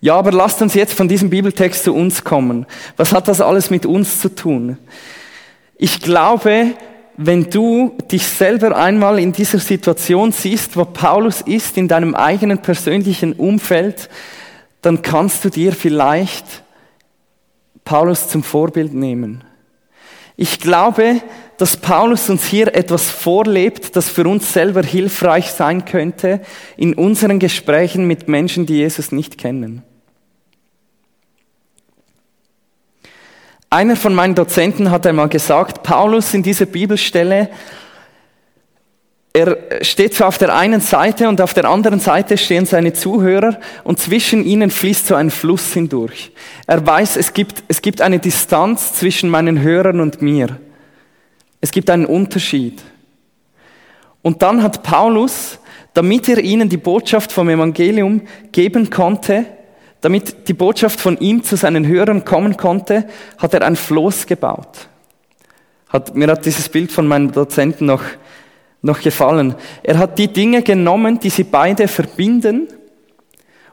Ja, 0.00 0.16
aber 0.16 0.32
lasst 0.32 0.60
uns 0.62 0.74
jetzt 0.74 0.94
von 0.94 1.08
diesem 1.08 1.30
Bibeltext 1.30 1.84
zu 1.84 1.94
uns 1.94 2.24
kommen. 2.24 2.66
Was 2.96 3.12
hat 3.12 3.28
das 3.28 3.40
alles 3.40 3.70
mit 3.70 3.86
uns 3.86 4.20
zu 4.20 4.34
tun? 4.34 4.78
Ich 5.76 6.00
glaube, 6.00 6.72
wenn 7.16 7.48
du 7.48 7.96
dich 8.10 8.24
selber 8.26 8.76
einmal 8.76 9.18
in 9.18 9.32
dieser 9.32 9.58
Situation 9.58 10.32
siehst, 10.32 10.76
wo 10.76 10.84
Paulus 10.84 11.40
ist, 11.42 11.76
in 11.76 11.88
deinem 11.88 12.14
eigenen 12.14 12.58
persönlichen 12.58 13.34
Umfeld, 13.34 14.08
dann 14.82 15.02
kannst 15.02 15.44
du 15.44 15.48
dir 15.48 15.72
vielleicht 15.72 16.44
Paulus 17.84 18.28
zum 18.28 18.42
Vorbild 18.42 18.94
nehmen. 18.94 19.44
Ich 20.36 20.58
glaube, 20.58 21.20
dass 21.58 21.76
Paulus 21.76 22.28
uns 22.28 22.44
hier 22.44 22.74
etwas 22.74 23.08
vorlebt, 23.10 23.94
das 23.94 24.10
für 24.10 24.26
uns 24.26 24.52
selber 24.52 24.82
hilfreich 24.82 25.50
sein 25.52 25.84
könnte 25.84 26.40
in 26.76 26.94
unseren 26.94 27.38
Gesprächen 27.38 28.06
mit 28.06 28.26
Menschen, 28.26 28.66
die 28.66 28.78
Jesus 28.78 29.12
nicht 29.12 29.38
kennen. 29.38 29.82
Einer 33.74 33.96
von 33.96 34.14
meinen 34.14 34.36
Dozenten 34.36 34.92
hat 34.92 35.04
einmal 35.04 35.28
gesagt, 35.28 35.82
Paulus 35.82 36.32
in 36.32 36.44
dieser 36.44 36.64
Bibelstelle, 36.64 37.50
er 39.32 39.58
steht 39.82 40.14
so 40.14 40.26
auf 40.26 40.38
der 40.38 40.54
einen 40.54 40.80
Seite 40.80 41.28
und 41.28 41.40
auf 41.40 41.54
der 41.54 41.64
anderen 41.64 41.98
Seite 41.98 42.38
stehen 42.38 42.66
seine 42.66 42.92
Zuhörer 42.92 43.58
und 43.82 43.98
zwischen 43.98 44.44
ihnen 44.44 44.70
fließt 44.70 45.08
so 45.08 45.16
ein 45.16 45.28
Fluss 45.28 45.72
hindurch. 45.72 46.30
Er 46.68 46.86
weiß, 46.86 47.16
es 47.16 47.32
gibt, 47.32 47.64
es 47.66 47.82
gibt 47.82 48.00
eine 48.00 48.20
Distanz 48.20 48.92
zwischen 48.92 49.28
meinen 49.28 49.60
Hörern 49.60 49.98
und 49.98 50.22
mir. 50.22 50.60
Es 51.60 51.72
gibt 51.72 51.90
einen 51.90 52.06
Unterschied. 52.06 52.80
Und 54.22 54.42
dann 54.42 54.62
hat 54.62 54.84
Paulus, 54.84 55.58
damit 55.94 56.28
er 56.28 56.38
ihnen 56.38 56.68
die 56.68 56.76
Botschaft 56.76 57.32
vom 57.32 57.48
Evangelium 57.48 58.22
geben 58.52 58.88
konnte, 58.88 59.46
damit 60.04 60.48
die 60.48 60.52
Botschaft 60.52 61.00
von 61.00 61.16
ihm 61.16 61.42
zu 61.42 61.56
seinen 61.56 61.86
Hörern 61.86 62.26
kommen 62.26 62.58
konnte, 62.58 63.06
hat 63.38 63.54
er 63.54 63.62
ein 63.62 63.74
Floß 63.74 64.26
gebaut. 64.26 64.88
Hat, 65.88 66.14
mir 66.14 66.28
hat 66.28 66.44
dieses 66.44 66.68
Bild 66.68 66.92
von 66.92 67.06
meinem 67.06 67.32
Dozenten 67.32 67.86
noch, 67.86 68.02
noch 68.82 69.00
gefallen. 69.00 69.54
Er 69.82 69.96
hat 69.96 70.18
die 70.18 70.28
Dinge 70.28 70.60
genommen, 70.60 71.20
die 71.20 71.30
sie 71.30 71.44
beide 71.44 71.88
verbinden, 71.88 72.68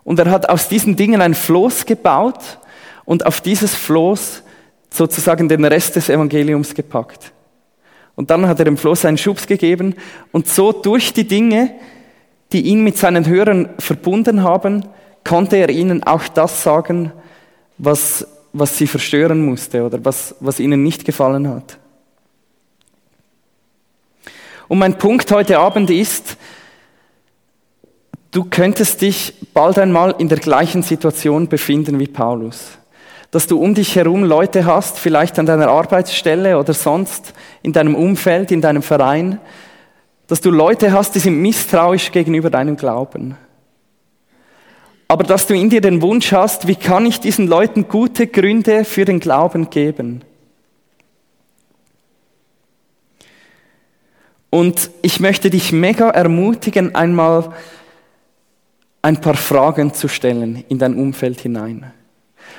und 0.06 0.20
er 0.20 0.32
hat 0.32 0.48
aus 0.48 0.70
diesen 0.70 0.96
Dingen 0.96 1.22
ein 1.22 1.34
Floß 1.34 1.86
gebaut 1.86 2.60
und 3.04 3.26
auf 3.26 3.42
dieses 3.42 3.76
Floß 3.76 4.42
sozusagen 4.90 5.50
den 5.50 5.66
Rest 5.66 5.98
des 5.98 6.10
Evangeliums 6.10 6.74
gepackt. 6.74 7.34
Und 8.16 8.32
dann 8.32 8.48
hat 8.48 8.58
er 8.60 8.66
dem 8.66 8.78
Floß 8.78 9.04
einen 9.04 9.18
Schubs 9.18 9.48
gegeben 9.48 9.96
und 10.32 10.48
so 10.48 10.72
durch 10.72 11.12
die 11.12 11.28
Dinge, 11.28 11.76
die 12.54 12.62
ihn 12.62 12.86
mit 12.86 12.98
seinen 12.98 13.28
Hörern 13.28 13.70
verbunden 13.80 14.44
haben, 14.44 14.86
konnte 15.24 15.58
er 15.58 15.70
ihnen 15.70 16.04
auch 16.04 16.28
das 16.28 16.64
sagen, 16.64 17.12
was, 17.78 18.28
was 18.54 18.78
sie 18.78 18.88
verstören 18.88 19.46
musste 19.46 19.84
oder 19.84 20.04
was, 20.04 20.36
was 20.40 20.60
ihnen 20.60 20.84
nicht 20.84 21.06
gefallen 21.06 21.48
hat. 21.48 21.78
Und 24.68 24.80
mein 24.80 24.98
Punkt 24.98 25.32
heute 25.32 25.60
Abend 25.60 25.90
ist, 25.90 26.38
du 28.32 28.46
könntest 28.46 29.02
dich 29.02 29.34
bald 29.54 29.78
einmal 29.78 30.16
in 30.18 30.30
der 30.30 30.38
gleichen 30.38 30.82
Situation 30.82 31.50
befinden 31.50 32.00
wie 32.00 32.08
Paulus. 32.08 32.78
Dass 33.32 33.48
du 33.48 33.62
um 33.62 33.74
dich 33.74 33.96
herum 33.96 34.24
Leute 34.24 34.66
hast, 34.66 34.98
vielleicht 34.98 35.40
an 35.40 35.46
deiner 35.46 35.70
Arbeitsstelle 35.70 36.58
oder 36.58 36.74
sonst 36.74 37.34
in 37.64 37.74
deinem 37.74 37.96
Umfeld, 37.96 38.52
in 38.52 38.62
deinem 38.62 38.82
Verein, 38.82 39.40
dass 40.28 40.40
du 40.40 40.52
Leute 40.52 40.94
hast, 40.94 41.16
die 41.16 41.20
sind 41.20 41.42
misstrauisch 41.42 42.12
gegenüber 42.12 42.50
deinem 42.50 42.78
Glauben 42.78 43.38
aber 45.12 45.26
dass 45.26 45.46
du 45.46 45.54
in 45.54 45.70
dir 45.70 45.82
den 45.82 46.02
Wunsch 46.02 46.32
hast, 46.32 46.68
wie 46.68 46.78
kann 46.78 47.06
ich 47.06 47.20
diesen 47.20 47.46
Leuten 47.46 47.90
gute 47.90 48.28
Gründe 48.28 48.86
für 48.86 49.04
den 49.04 49.20
Glauben 49.20 49.70
geben? 49.70 50.24
Und 54.50 54.90
ich 55.02 55.20
möchte 55.20 55.50
dich 55.50 55.74
mega 55.74 56.12
ermutigen, 56.12 56.96
einmal 56.96 57.52
ein 59.02 59.20
paar 59.20 59.34
Fragen 59.34 59.94
zu 59.94 60.08
stellen 60.08 60.64
in 60.70 60.80
dein 60.80 60.96
Umfeld 60.96 61.42
hinein. 61.42 61.92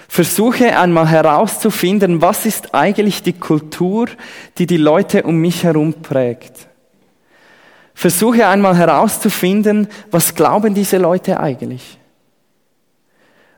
Versuche 0.06 0.78
einmal 0.78 1.08
herauszufinden, 1.08 2.20
was 2.20 2.44
ist 2.44 2.74
eigentlich 2.74 3.22
die 3.22 3.32
Kultur, 3.32 4.08
die 4.58 4.66
die 4.66 4.76
Leute 4.76 5.22
um 5.22 5.36
mich 5.36 5.64
herum 5.64 5.94
prägt. 6.02 6.68
Versuche 7.94 8.46
einmal 8.46 8.76
herauszufinden, 8.76 9.88
was 10.10 10.34
glauben 10.34 10.74
diese 10.74 10.98
Leute 10.98 11.40
eigentlich? 11.40 11.98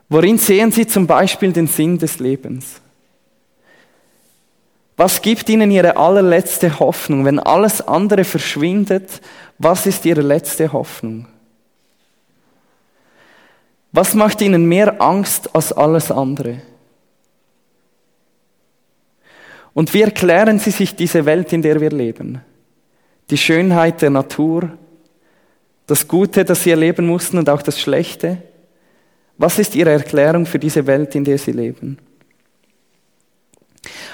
Worin 0.09 0.37
sehen 0.37 0.71
sie 0.71 0.85
zum 0.85 1.07
Beispiel 1.07 1.51
den 1.51 1.67
Sinn 1.67 1.97
des 1.97 2.19
Lebens? 2.19 2.81
Was 4.97 5.21
gibt 5.21 5.49
ihnen 5.49 5.71
ihre 5.71 5.97
allerletzte 5.97 6.79
Hoffnung? 6.79 7.25
Wenn 7.25 7.39
alles 7.39 7.85
andere 7.85 8.23
verschwindet, 8.23 9.21
was 9.57 9.85
ist 9.85 10.05
ihre 10.05 10.21
letzte 10.21 10.71
Hoffnung? 10.71 11.27
Was 13.91 14.13
macht 14.13 14.41
ihnen 14.41 14.65
mehr 14.65 15.01
Angst 15.01 15.53
als 15.55 15.73
alles 15.73 16.11
andere? 16.11 16.61
Und 19.73 19.93
wie 19.93 20.01
erklären 20.01 20.59
sie 20.59 20.71
sich 20.71 20.95
diese 20.95 21.25
Welt, 21.25 21.51
in 21.51 21.61
der 21.61 21.81
wir 21.81 21.89
leben? 21.89 22.41
Die 23.29 23.37
Schönheit 23.37 24.01
der 24.01 24.09
Natur, 24.09 24.69
das 25.87 26.07
Gute, 26.07 26.45
das 26.45 26.63
sie 26.63 26.71
erleben 26.71 27.07
mussten 27.07 27.37
und 27.37 27.49
auch 27.49 27.61
das 27.61 27.79
Schlechte? 27.79 28.41
Was 29.37 29.59
ist 29.59 29.75
ihre 29.75 29.91
Erklärung 29.91 30.45
für 30.45 30.59
diese 30.59 30.87
Welt, 30.87 31.15
in 31.15 31.23
der 31.23 31.37
sie 31.37 31.51
leben? 31.51 31.97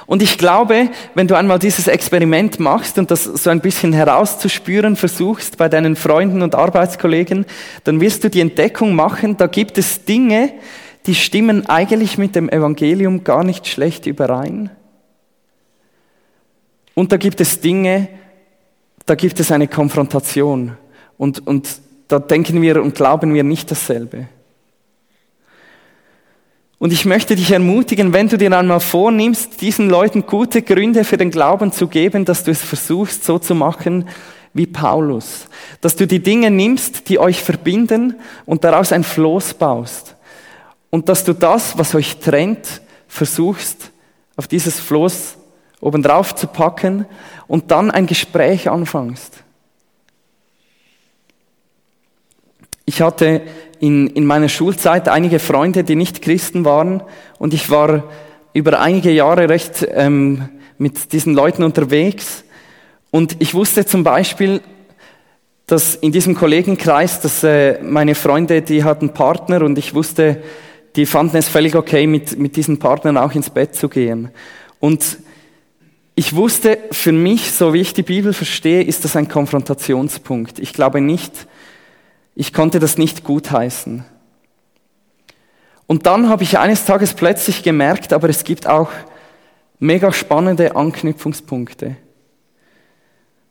Und 0.05 0.21
ich 0.21 0.37
glaube, 0.37 0.89
wenn 1.13 1.27
du 1.27 1.35
einmal 1.35 1.59
dieses 1.59 1.87
Experiment 1.87 2.59
machst 2.59 2.97
und 2.97 3.11
das 3.11 3.23
so 3.23 3.49
ein 3.49 3.61
bisschen 3.61 3.93
herauszuspüren 3.93 4.95
versuchst 4.95 5.57
bei 5.57 5.69
deinen 5.69 5.95
Freunden 5.95 6.41
und 6.41 6.55
Arbeitskollegen, 6.55 7.45
dann 7.83 8.01
wirst 8.01 8.23
du 8.23 8.29
die 8.29 8.41
Entdeckung 8.41 8.95
machen, 8.95 9.37
da 9.37 9.47
gibt 9.47 9.77
es 9.77 10.03
Dinge, 10.03 10.53
die 11.05 11.15
stimmen 11.15 11.67
eigentlich 11.67 12.17
mit 12.17 12.35
dem 12.35 12.49
Evangelium 12.49 13.23
gar 13.23 13.43
nicht 13.43 13.67
schlecht 13.67 14.05
überein. 14.05 14.69
Und 16.93 17.11
da 17.11 17.17
gibt 17.17 17.39
es 17.39 17.61
Dinge, 17.61 18.09
da 19.05 19.15
gibt 19.15 19.39
es 19.39 19.51
eine 19.51 19.67
Konfrontation. 19.67 20.77
Und, 21.17 21.47
und 21.47 21.69
da 22.07 22.19
denken 22.19 22.61
wir 22.61 22.81
und 22.83 22.95
glauben 22.95 23.33
wir 23.33 23.43
nicht 23.43 23.71
dasselbe. 23.71 24.27
Und 26.81 26.91
ich 26.91 27.05
möchte 27.05 27.35
dich 27.35 27.51
ermutigen, 27.51 28.11
wenn 28.11 28.27
du 28.27 28.39
dir 28.39 28.57
einmal 28.57 28.79
vornimmst, 28.79 29.61
diesen 29.61 29.87
Leuten 29.87 30.25
gute 30.25 30.63
Gründe 30.63 31.03
für 31.03 31.15
den 31.15 31.29
Glauben 31.29 31.71
zu 31.71 31.87
geben, 31.87 32.25
dass 32.25 32.43
du 32.43 32.49
es 32.49 32.63
versuchst, 32.63 33.23
so 33.23 33.37
zu 33.37 33.53
machen 33.53 34.09
wie 34.55 34.65
Paulus. 34.65 35.45
Dass 35.81 35.95
du 35.95 36.07
die 36.07 36.23
Dinge 36.23 36.49
nimmst, 36.49 37.07
die 37.07 37.19
euch 37.19 37.39
verbinden 37.39 38.15
und 38.47 38.63
daraus 38.63 38.91
ein 38.93 39.03
Floß 39.03 39.53
baust. 39.53 40.15
Und 40.89 41.07
dass 41.07 41.23
du 41.23 41.33
das, 41.33 41.77
was 41.77 41.93
euch 41.93 42.17
trennt, 42.17 42.81
versuchst, 43.07 43.91
auf 44.35 44.47
dieses 44.47 44.79
Floß 44.79 45.37
obendrauf 45.81 46.33
zu 46.33 46.47
packen 46.47 47.05
und 47.45 47.69
dann 47.69 47.91
ein 47.91 48.07
Gespräch 48.07 48.71
anfangst. 48.71 49.43
Ich 52.85 53.03
hatte 53.03 53.43
in, 53.81 54.07
in 54.07 54.25
meiner 54.25 54.47
Schulzeit 54.47 55.09
einige 55.09 55.39
Freunde, 55.39 55.83
die 55.83 55.95
nicht 55.95 56.21
Christen 56.21 56.63
waren 56.63 57.01
und 57.39 57.53
ich 57.53 57.69
war 57.69 58.03
über 58.53 58.79
einige 58.79 59.11
Jahre 59.11 59.49
recht 59.49 59.85
ähm, 59.91 60.49
mit 60.77 61.11
diesen 61.11 61.33
Leuten 61.33 61.63
unterwegs 61.63 62.43
und 63.09 63.37
ich 63.39 63.55
wusste 63.55 63.85
zum 63.85 64.03
Beispiel, 64.03 64.61
dass 65.65 65.95
in 65.95 66.11
diesem 66.11 66.35
Kollegenkreis, 66.35 67.21
dass 67.21 67.43
äh, 67.43 67.81
meine 67.81 68.13
Freunde, 68.13 68.61
die 68.61 68.83
hatten 68.83 69.13
Partner 69.13 69.63
und 69.63 69.77
ich 69.77 69.95
wusste, 69.95 70.43
die 70.95 71.07
fanden 71.07 71.37
es 71.37 71.49
völlig 71.49 71.75
okay, 71.75 72.05
mit, 72.05 72.37
mit 72.37 72.55
diesen 72.57 72.77
Partnern 72.77 73.17
auch 73.17 73.33
ins 73.33 73.49
Bett 73.49 73.73
zu 73.73 73.89
gehen. 73.89 74.29
Und 74.79 75.17
ich 76.13 76.35
wusste, 76.35 76.77
für 76.91 77.13
mich, 77.13 77.51
so 77.51 77.73
wie 77.73 77.81
ich 77.81 77.93
die 77.93 78.03
Bibel 78.03 78.33
verstehe, 78.33 78.83
ist 78.83 79.05
das 79.05 79.15
ein 79.15 79.27
Konfrontationspunkt. 79.27 80.59
Ich 80.59 80.73
glaube 80.73 81.01
nicht, 81.01 81.47
ich 82.35 82.53
konnte 82.53 82.79
das 82.79 82.97
nicht 82.97 83.23
gutheißen. 83.23 84.05
Und 85.87 86.05
dann 86.05 86.29
habe 86.29 86.43
ich 86.43 86.57
eines 86.57 86.85
Tages 86.85 87.13
plötzlich 87.13 87.63
gemerkt, 87.63 88.13
aber 88.13 88.29
es 88.29 88.43
gibt 88.43 88.67
auch 88.67 88.89
mega 89.79 90.13
spannende 90.13 90.75
Anknüpfungspunkte. 90.75 91.97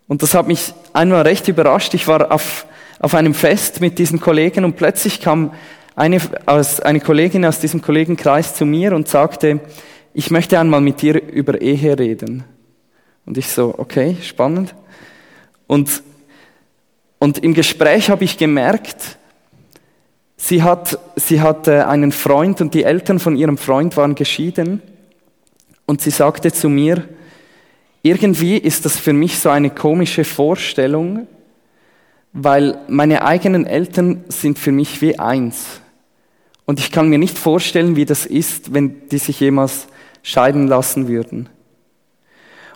Und 0.09 0.23
das 0.23 0.35
hat 0.35 0.49
mich 0.49 0.73
einmal 0.93 1.23
recht 1.23 1.49
überrascht. 1.49 1.93
Ich 1.95 2.09
war 2.09 2.33
auf, 2.33 2.67
auf 2.99 3.15
einem 3.15 3.35
Fest 3.35 3.81
mit 3.81 3.99
diesen 3.99 4.21
Kollegen 4.21 4.65
und 4.65 4.77
plötzlich 4.77 5.21
kam 5.21 5.53
eine, 5.95 6.19
aus, 6.47 6.81
eine 6.81 7.01
Kollegin 7.01 7.45
aus 7.45 7.61
diesem 7.61 7.83
Kollegenkreis 7.83 8.55
zu 8.55 8.65
mir 8.65 8.95
und 8.95 9.07
sagte, 9.07 9.61
ich 10.15 10.31
möchte 10.31 10.59
einmal 10.59 10.81
mit 10.81 11.03
dir 11.03 11.23
über 11.23 11.61
Ehe 11.61 11.99
reden. 11.99 12.45
Und 13.27 13.39
ich 13.39 13.49
so, 13.49 13.75
okay, 13.77 14.17
spannend. 14.23 14.75
Und 15.67 16.03
und 17.21 17.39
im 17.45 17.53
Gespräch 17.53 18.09
habe 18.09 18.25
ich 18.25 18.39
gemerkt, 18.39 19.19
sie 20.39 20.63
hat, 20.63 20.99
sie 21.17 21.43
hatte 21.43 21.87
einen 21.87 22.13
Freund 22.13 22.63
und 22.63 22.73
die 22.73 22.83
Eltern 22.83 23.19
von 23.21 23.37
ihrem 23.37 23.59
Freund 23.59 23.97
waren 23.99 24.15
geschieden. 24.15 24.81
Und 25.85 26.01
sie 26.01 26.11
sagte 26.11 26.51
zu 26.51 26.71
mir, 26.71 27.05
irgendwie 28.03 28.57
ist 28.57 28.87
das 28.87 28.97
für 28.99 29.13
mich 29.13 29.39
so 29.39 29.51
eine 29.51 29.69
komische 29.69 30.25
Vorstellung, 30.25 31.27
weil 32.33 32.79
meine 32.89 33.23
eigenen 33.23 33.67
Eltern 33.67 34.25
sind 34.29 34.59
für 34.59 34.73
mich 34.73 35.03
wie 35.03 35.19
eins. 35.19 35.83
Und 36.65 36.79
ich 36.79 36.91
kann 36.91 37.11
mir 37.11 37.19
nicht 37.19 37.39
vorstellen, 37.39 37.97
wie 37.97 38.07
das 38.07 38.25
ist, 38.25 38.73
wenn 38.73 39.09
die 39.09 39.19
sich 39.19 39.41
jemals 39.41 39.89
scheiden 40.23 40.69
lassen 40.69 41.07
würden. 41.07 41.51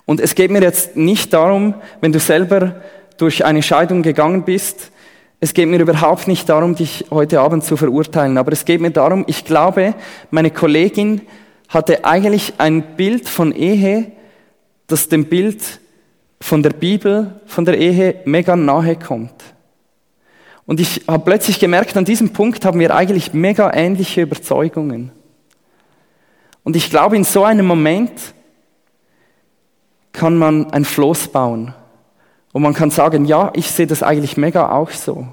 Und 0.05 0.21
es 0.21 0.35
geht 0.35 0.51
mir 0.51 0.61
jetzt 0.61 0.97
nicht 0.97 1.33
darum, 1.33 1.75
wenn 2.03 2.13
du 2.13 2.21
selber 2.21 2.83
durch 3.17 3.45
eine 3.45 3.63
Scheidung 3.63 4.03
gegangen 4.03 4.43
bist. 4.43 4.91
Es 5.41 5.55
geht 5.55 5.69
mir 5.69 5.81
überhaupt 5.81 6.27
nicht 6.27 6.49
darum, 6.49 6.75
dich 6.75 7.07
heute 7.11 7.41
Abend 7.41 7.65
zu 7.65 7.77
verurteilen, 7.77 8.39
aber 8.39 8.53
es 8.53 8.65
geht 8.65 8.81
mir 8.81 8.91
darum, 8.91 9.25
ich 9.27 9.45
glaube, 9.45 9.95
meine 10.31 10.51
Kollegin 10.51 11.21
hatte 11.69 12.05
eigentlich 12.05 12.55
ein 12.59 12.97
Bild 12.97 13.29
von 13.29 13.53
Ehe, 13.53 14.13
das 14.87 15.09
dem 15.09 15.27
Bild 15.27 15.81
von 16.41 16.63
der 16.63 16.71
Bibel, 16.71 17.41
von 17.47 17.65
der 17.65 17.79
Ehe 17.79 18.23
mega 18.25 18.57
nahe 18.57 18.97
kommt. 18.97 19.35
Und 20.67 20.81
ich 20.81 21.03
habe 21.07 21.25
plötzlich 21.25 21.59
gemerkt, 21.59 21.97
an 21.97 22.05
diesem 22.05 22.33
Punkt 22.33 22.65
haben 22.65 22.81
wir 22.81 22.95
eigentlich 22.95 23.35
mega 23.35 23.73
ähnliche 23.75 24.23
Überzeugungen. 24.23 25.11
Und 26.63 26.77
ich 26.77 26.89
glaube, 26.89 27.17
in 27.17 27.25
so 27.25 27.45
einem 27.45 27.67
Moment 27.67 28.13
kann 30.13 30.37
man 30.37 30.71
ein 30.71 30.85
Floß 30.85 31.29
bauen. 31.29 31.75
Und 32.55 32.63
man 32.63 32.73
kann 32.73 32.93
sagen, 32.93 33.25
ja, 33.25 33.51
ich 33.57 33.69
sehe 33.69 33.89
das 33.89 34.05
eigentlich 34.05 34.37
mega 34.37 34.71
auch 34.71 34.93
so 34.93 35.27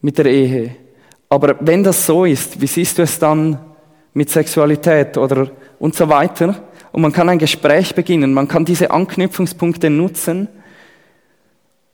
mit 0.00 0.16
der 0.16 0.26
Ehe. 0.26 0.76
Aber 1.28 1.56
wenn 1.58 1.82
das 1.82 2.06
so 2.06 2.24
ist, 2.24 2.60
wie 2.60 2.68
siehst 2.68 2.96
du 2.96 3.02
es 3.02 3.18
dann 3.18 3.58
mit 4.14 4.30
Sexualität 4.30 5.18
oder 5.18 5.50
und 5.80 5.96
so 5.96 6.08
weiter? 6.08 6.54
Und 6.92 7.02
man 7.02 7.10
kann 7.10 7.28
ein 7.28 7.40
Gespräch 7.40 7.92
beginnen, 7.96 8.32
man 8.32 8.46
kann 8.46 8.64
diese 8.64 8.92
Anknüpfungspunkte 8.92 9.90
nutzen, 9.90 10.46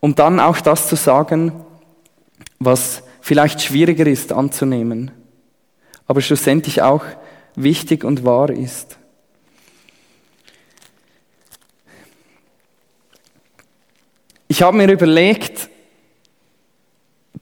um 0.00 0.14
dann 0.14 0.40
auch 0.40 0.60
das 0.60 0.86
zu 0.86 0.96
sagen, 0.96 1.52
was 2.58 3.02
vielleicht 3.22 3.62
schwieriger 3.62 4.06
ist 4.06 4.30
anzunehmen, 4.30 5.10
aber 6.06 6.20
schlussendlich 6.20 6.82
auch 6.82 7.04
wichtig 7.56 8.04
und 8.04 8.26
wahr 8.26 8.50
ist. 8.50 8.98
Ich 14.54 14.62
habe 14.62 14.76
mir 14.76 14.88
überlegt, 14.88 15.68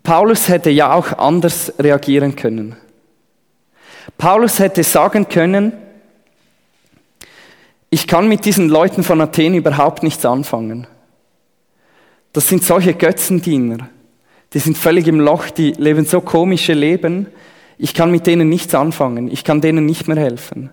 Paulus 0.03 0.49
hätte 0.49 0.71
ja 0.71 0.95
auch 0.95 1.13
anders 1.19 1.71
reagieren 1.79 2.37
können. 2.37 2.75
Paulus 4.17 4.59
hätte 4.59 4.83
sagen 4.83 5.29
können, 5.29 5.75
ich 7.91 8.07
kann 8.07 8.29
mit 8.29 8.47
diesen 8.47 8.71
Leuten 8.71 9.03
von 9.03 9.21
Athen 9.21 9.55
überhaupt 9.55 10.03
nichts 10.03 10.25
anfangen. 10.25 10.87
Das 12.33 12.49
sind 12.49 12.65
solche 12.65 12.95
Götzendiener. 12.95 13.91
Die 14.55 14.59
sind 14.59 14.79
völlig 14.79 15.07
im 15.07 15.21
Loch, 15.21 15.51
die 15.51 15.73
leben 15.73 16.07
so 16.07 16.23
komische 16.23 16.73
Leben. 16.73 17.27
Ich 17.77 17.93
kann 17.93 18.11
mit 18.11 18.27
denen 18.27 18.49
nichts 18.49 18.75
anfangen. 18.75 19.31
Ich 19.31 19.45
kann 19.45 19.61
denen 19.61 19.85
nicht 19.85 20.09
mehr 20.09 20.17
helfen. 20.17 20.71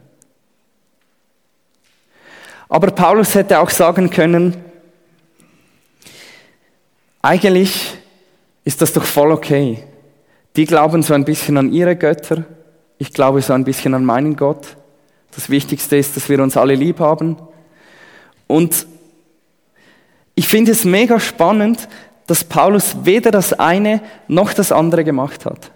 Aber 2.70 2.92
Paulus 2.92 3.36
hätte 3.36 3.60
auch 3.60 3.70
sagen 3.70 4.10
können, 4.10 4.69
eigentlich 7.22 7.98
ist 8.64 8.82
das 8.82 8.94
doch 8.94 9.04
voll 9.04 9.32
okay. 9.32 9.84
Die 10.56 10.66
glauben 10.66 11.04
so 11.04 11.14
ein 11.14 11.26
bisschen 11.26 11.58
an 11.58 11.72
ihre 11.72 11.96
Götter, 11.96 12.46
ich 12.98 13.14
glaube 13.14 13.42
so 13.42 13.54
ein 13.54 13.64
bisschen 13.64 13.94
an 13.94 14.06
meinen 14.06 14.36
Gott. 14.36 14.76
Das 15.32 15.50
Wichtigste 15.50 15.96
ist, 15.96 16.16
dass 16.16 16.28
wir 16.28 16.42
uns 16.42 16.58
alle 16.58 16.76
lieb 16.76 17.00
haben. 17.00 17.38
Und 18.48 18.88
ich 20.36 20.48
finde 20.48 20.72
es 20.72 20.86
mega 20.86 21.20
spannend, 21.20 21.88
dass 22.28 22.44
Paulus 22.44 22.98
weder 23.04 23.32
das 23.32 23.54
eine 23.54 24.02
noch 24.28 24.54
das 24.54 24.72
andere 24.72 25.04
gemacht 25.04 25.46
hat. 25.46 25.72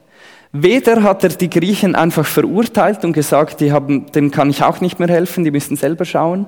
Weder 0.52 1.02
hat 1.02 1.24
er 1.24 1.30
die 1.30 1.50
Griechen 1.50 1.96
einfach 1.96 2.26
verurteilt 2.26 3.04
und 3.04 3.14
gesagt, 3.14 3.60
die 3.60 3.72
haben, 3.72 4.12
denen 4.12 4.32
kann 4.32 4.50
ich 4.50 4.64
auch 4.64 4.82
nicht 4.82 5.00
mehr 5.00 5.08
helfen, 5.08 5.44
die 5.44 5.52
müssen 5.52 5.76
selber 5.76 6.06
schauen, 6.06 6.46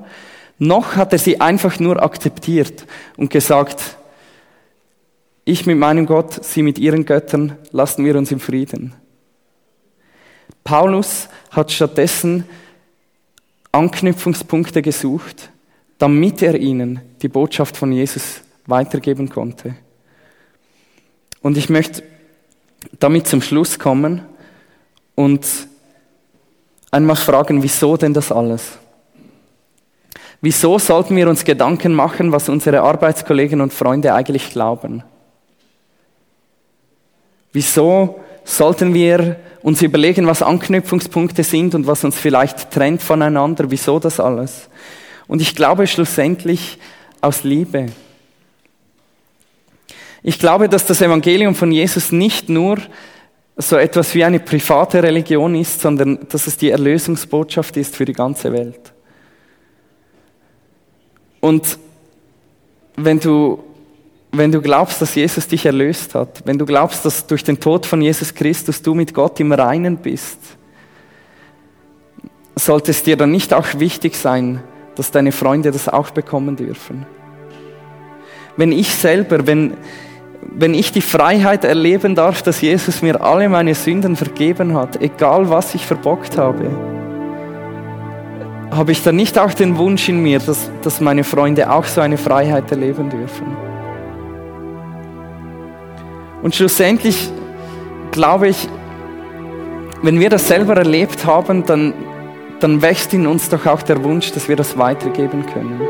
noch 0.59 0.95
hat 0.95 1.11
er 1.11 1.19
sie 1.19 1.41
einfach 1.41 1.79
nur 1.79 2.03
akzeptiert 2.03 2.85
und 3.17 3.31
gesagt, 3.31 3.97
Ich 5.47 5.67
mit 5.67 5.77
meinem 5.77 6.07
Gott, 6.07 6.43
sie 6.43 6.63
mit 6.63 6.79
ihren 6.79 7.05
Göttern, 7.05 7.55
lassen 7.71 8.03
wir 8.03 8.15
uns 8.15 8.31
im 8.31 8.39
Frieden. 8.39 8.95
Paulus 10.63 11.29
hat 11.51 11.71
stattdessen 11.71 12.45
Anknüpfungspunkte 13.71 14.81
gesucht, 14.81 15.51
damit 15.99 16.41
er 16.41 16.55
ihnen 16.55 16.99
die 17.21 17.27
Botschaft 17.27 17.77
von 17.77 17.91
Jesus 17.91 18.41
weitergeben 18.65 19.29
konnte. 19.29 19.75
Und 21.43 21.57
ich 21.57 21.69
möchte 21.69 22.01
damit 22.99 23.27
zum 23.27 23.43
Schluss 23.43 23.77
kommen 23.77 24.23
und 25.13 25.45
einmal 26.89 27.17
fragen, 27.17 27.61
wieso 27.61 27.97
denn 27.97 28.15
das 28.15 28.31
alles? 28.31 28.79
Wieso 30.41 30.79
sollten 30.79 31.15
wir 31.15 31.29
uns 31.29 31.45
Gedanken 31.45 31.93
machen, 31.93 32.31
was 32.31 32.49
unsere 32.49 32.81
Arbeitskollegen 32.81 33.61
und 33.61 33.73
Freunde 33.73 34.15
eigentlich 34.15 34.49
glauben? 34.49 35.03
Wieso 37.55 38.19
sollten 38.43 38.93
wir 38.93 39.37
uns 39.61 39.81
überlegen, 39.81 40.27
was 40.27 40.41
Anknüpfungspunkte 40.41 41.41
sind 41.41 41.73
und 41.73 41.87
was 41.87 42.03
uns 42.03 42.17
vielleicht 42.17 42.69
trennt 42.69 43.01
voneinander? 43.01 43.71
Wieso 43.71 43.97
das 43.97 44.19
alles? 44.19 44.67
Und 45.27 45.41
ich 45.41 45.55
glaube 45.55 45.87
schlussendlich 45.87 46.77
aus 47.21 47.45
Liebe. 47.45 47.85
Ich 50.21 50.37
glaube, 50.37 50.67
dass 50.67 50.85
das 50.85 51.01
Evangelium 51.01 51.55
von 51.55 51.71
Jesus 51.71 52.11
nicht 52.11 52.49
nur 52.49 52.77
so 53.55 53.77
etwas 53.77 54.13
wie 54.15 54.25
eine 54.25 54.41
private 54.41 55.01
Religion 55.01 55.55
ist, 55.55 55.79
sondern 55.79 56.27
dass 56.27 56.47
es 56.47 56.57
die 56.57 56.71
Erlösungsbotschaft 56.71 57.77
ist 57.77 57.95
für 57.95 58.03
die 58.03 58.11
ganze 58.11 58.51
Welt. 58.51 58.91
Und 61.39 61.79
wenn 62.97 63.21
du, 63.21 63.63
wenn 64.37 64.51
du 64.51 64.61
glaubst, 64.61 65.01
dass 65.01 65.15
Jesus 65.15 65.47
dich 65.47 65.65
erlöst 65.65 66.15
hat, 66.15 66.41
wenn 66.45 66.57
du 66.57 66.65
glaubst, 66.65 67.05
dass 67.05 67.27
durch 67.27 67.43
den 67.43 67.59
Tod 67.59 67.85
von 67.85 68.01
Jesus 68.01 68.33
Christus 68.33 68.81
du 68.81 68.93
mit 68.93 69.13
Gott 69.13 69.39
im 69.39 69.51
Reinen 69.51 69.97
bist, 69.97 70.39
sollte 72.55 72.91
es 72.91 73.03
dir 73.03 73.17
dann 73.17 73.31
nicht 73.31 73.53
auch 73.53 73.67
wichtig 73.77 74.15
sein, 74.15 74.61
dass 74.95 75.11
deine 75.11 75.31
Freunde 75.31 75.71
das 75.71 75.89
auch 75.89 76.09
bekommen 76.11 76.55
dürfen. 76.55 77.05
Wenn 78.57 78.71
ich 78.71 78.95
selber, 78.95 79.45
wenn, 79.45 79.75
wenn 80.41 80.73
ich 80.73 80.91
die 80.91 81.01
Freiheit 81.01 81.65
erleben 81.65 82.15
darf, 82.15 82.41
dass 82.41 82.61
Jesus 82.61 83.01
mir 83.01 83.21
alle 83.21 83.49
meine 83.49 83.75
Sünden 83.75 84.15
vergeben 84.15 84.73
hat, 84.73 85.01
egal 85.01 85.49
was 85.49 85.75
ich 85.75 85.85
verbockt 85.85 86.37
habe, 86.37 86.69
habe 88.71 88.91
ich 88.91 89.03
dann 89.03 89.15
nicht 89.15 89.37
auch 89.37 89.53
den 89.53 89.77
Wunsch 89.77 90.09
in 90.09 90.21
mir, 90.21 90.39
dass, 90.39 90.69
dass 90.81 91.01
meine 91.01 91.23
Freunde 91.23 91.69
auch 91.71 91.85
so 91.85 92.01
eine 92.01 92.17
Freiheit 92.17 92.71
erleben 92.71 93.09
dürfen? 93.09 93.74
Und 96.45 96.53
schlussendlich 96.53 97.31
glaube 98.11 98.49
ich, 98.49 98.69
wenn 100.03 100.19
wir 100.19 100.29
das 100.29 100.47
selber 100.47 100.77
erlebt 100.77 101.25
haben, 101.25 101.65
dann, 101.65 101.95
dann 102.59 102.83
wächst 102.83 103.15
in 103.15 103.25
uns 103.25 103.49
doch 103.49 103.65
auch 103.65 103.81
der 103.81 104.03
Wunsch, 104.03 104.31
dass 104.31 104.47
wir 104.47 104.55
das 104.55 104.77
weitergeben 104.77 105.43
können. 105.47 105.81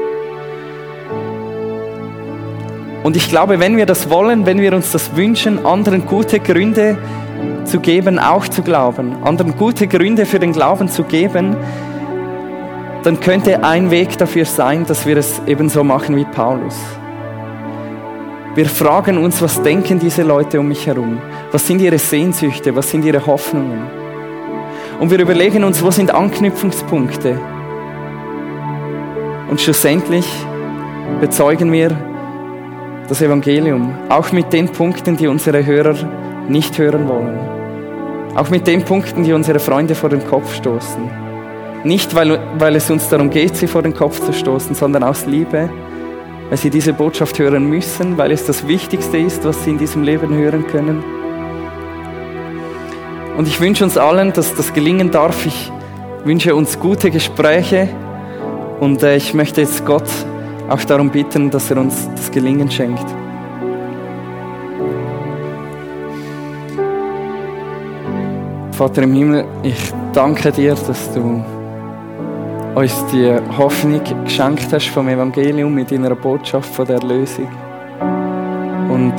Und 3.03 3.17
ich 3.17 3.27
glaube, 3.27 3.59
wenn 3.59 3.75
wir 3.75 3.85
das 3.85 4.09
wollen, 4.09 4.45
wenn 4.45 4.61
wir 4.61 4.73
uns 4.73 4.93
das 4.93 5.17
wünschen, 5.17 5.65
anderen 5.65 6.05
gute 6.05 6.39
Gründe 6.39 6.97
zu 7.65 7.81
geben, 7.81 8.17
auch 8.17 8.47
zu 8.47 8.61
glauben, 8.61 9.23
anderen 9.25 9.57
gute 9.57 9.87
Gründe 9.89 10.25
für 10.25 10.39
den 10.39 10.53
Glauben 10.53 10.87
zu 10.87 11.03
geben, 11.03 11.57
dann 13.03 13.19
könnte 13.19 13.61
ein 13.65 13.91
Weg 13.91 14.17
dafür 14.17 14.45
sein, 14.45 14.85
dass 14.85 15.05
wir 15.05 15.17
es 15.17 15.41
ebenso 15.47 15.83
machen 15.83 16.15
wie 16.15 16.23
Paulus. 16.23 16.77
Wir 18.55 18.67
fragen 18.67 19.17
uns, 19.17 19.41
was 19.41 19.61
denken 19.61 19.99
diese 19.99 20.23
Leute 20.23 20.61
um 20.61 20.69
mich 20.69 20.87
herum? 20.87 21.21
Was 21.51 21.67
sind 21.67 21.81
ihre 21.81 21.97
Sehnsüchte? 21.97 22.73
Was 22.73 22.89
sind 22.89 23.03
ihre 23.03 23.25
Hoffnungen? 23.25 23.83
Und 24.97 25.11
wir 25.11 25.19
überlegen 25.19 25.65
uns, 25.65 25.83
wo 25.83 25.91
sind 25.91 26.09
Anknüpfungspunkte? 26.09 27.37
Und 29.49 29.59
schlussendlich 29.59 30.25
bezeugen 31.19 31.69
wir 31.73 31.89
das 33.09 33.21
Evangelium, 33.21 33.93
auch 34.07 34.31
mit 34.31 34.53
den 34.53 34.69
Punkten, 34.69 35.17
die 35.17 35.27
unsere 35.27 35.65
Hörer 35.65 35.95
nicht 36.47 36.77
hören 36.77 37.09
wollen. 37.09 37.37
Auch 38.35 38.49
mit 38.49 38.67
den 38.67 38.85
Punkten, 38.85 39.25
die 39.25 39.33
unsere 39.33 39.59
Freunde 39.59 39.95
vor 39.95 40.09
den 40.09 40.25
Kopf 40.25 40.55
stoßen. 40.55 41.09
Nicht, 41.83 42.15
weil, 42.15 42.39
weil 42.57 42.77
es 42.77 42.89
uns 42.89 43.09
darum 43.09 43.29
geht, 43.29 43.57
sie 43.57 43.67
vor 43.67 43.81
den 43.81 43.93
Kopf 43.93 44.21
zu 44.21 44.31
stoßen, 44.31 44.75
sondern 44.75 45.03
aus 45.03 45.25
Liebe, 45.25 45.69
weil 46.49 46.57
sie 46.57 46.69
diese 46.69 46.93
Botschaft 46.93 47.39
hören 47.39 47.65
müssen, 47.65 48.17
weil 48.17 48.31
es 48.31 48.45
das 48.45 48.67
Wichtigste 48.67 49.17
ist, 49.17 49.43
was 49.43 49.63
sie 49.63 49.71
in 49.71 49.77
diesem 49.77 50.03
Leben 50.03 50.33
hören 50.33 50.65
können. 50.67 51.03
Und 53.37 53.47
ich 53.47 53.59
wünsche 53.59 53.83
uns 53.83 53.97
allen, 53.97 54.31
dass 54.31 54.55
das 54.55 54.73
gelingen 54.73 55.11
darf. 55.11 55.45
Ich 55.45 55.71
wünsche 56.23 56.55
uns 56.55 56.79
gute 56.79 57.11
Gespräche 57.11 57.89
und 58.79 59.03
äh, 59.03 59.17
ich 59.17 59.33
möchte 59.33 59.61
jetzt 59.61 59.85
Gott 59.85 60.09
auch 60.69 60.83
darum 60.83 61.09
bitten, 61.09 61.51
dass 61.51 61.69
er 61.69 61.77
uns 61.77 62.09
das 62.15 62.31
Gelingen 62.31 62.71
schenkt. 62.71 63.05
Vater 68.71 69.03
im 69.03 69.13
Himmel, 69.13 69.45
ich 69.63 69.93
danke 70.13 70.51
dir, 70.51 70.75
dass 70.75 71.13
du 71.13 71.43
uns 72.75 73.05
die 73.13 73.33
Hoffnung 73.57 74.01
geschenkt 74.25 74.71
hast 74.73 74.89
vom 74.89 75.07
Evangelium 75.07 75.73
mit 75.73 75.91
deiner 75.91 76.13
Botschaft 76.13 76.75
von 76.75 76.85
der 76.85 76.97
Erlösung. 76.97 77.47
Und 78.89 79.13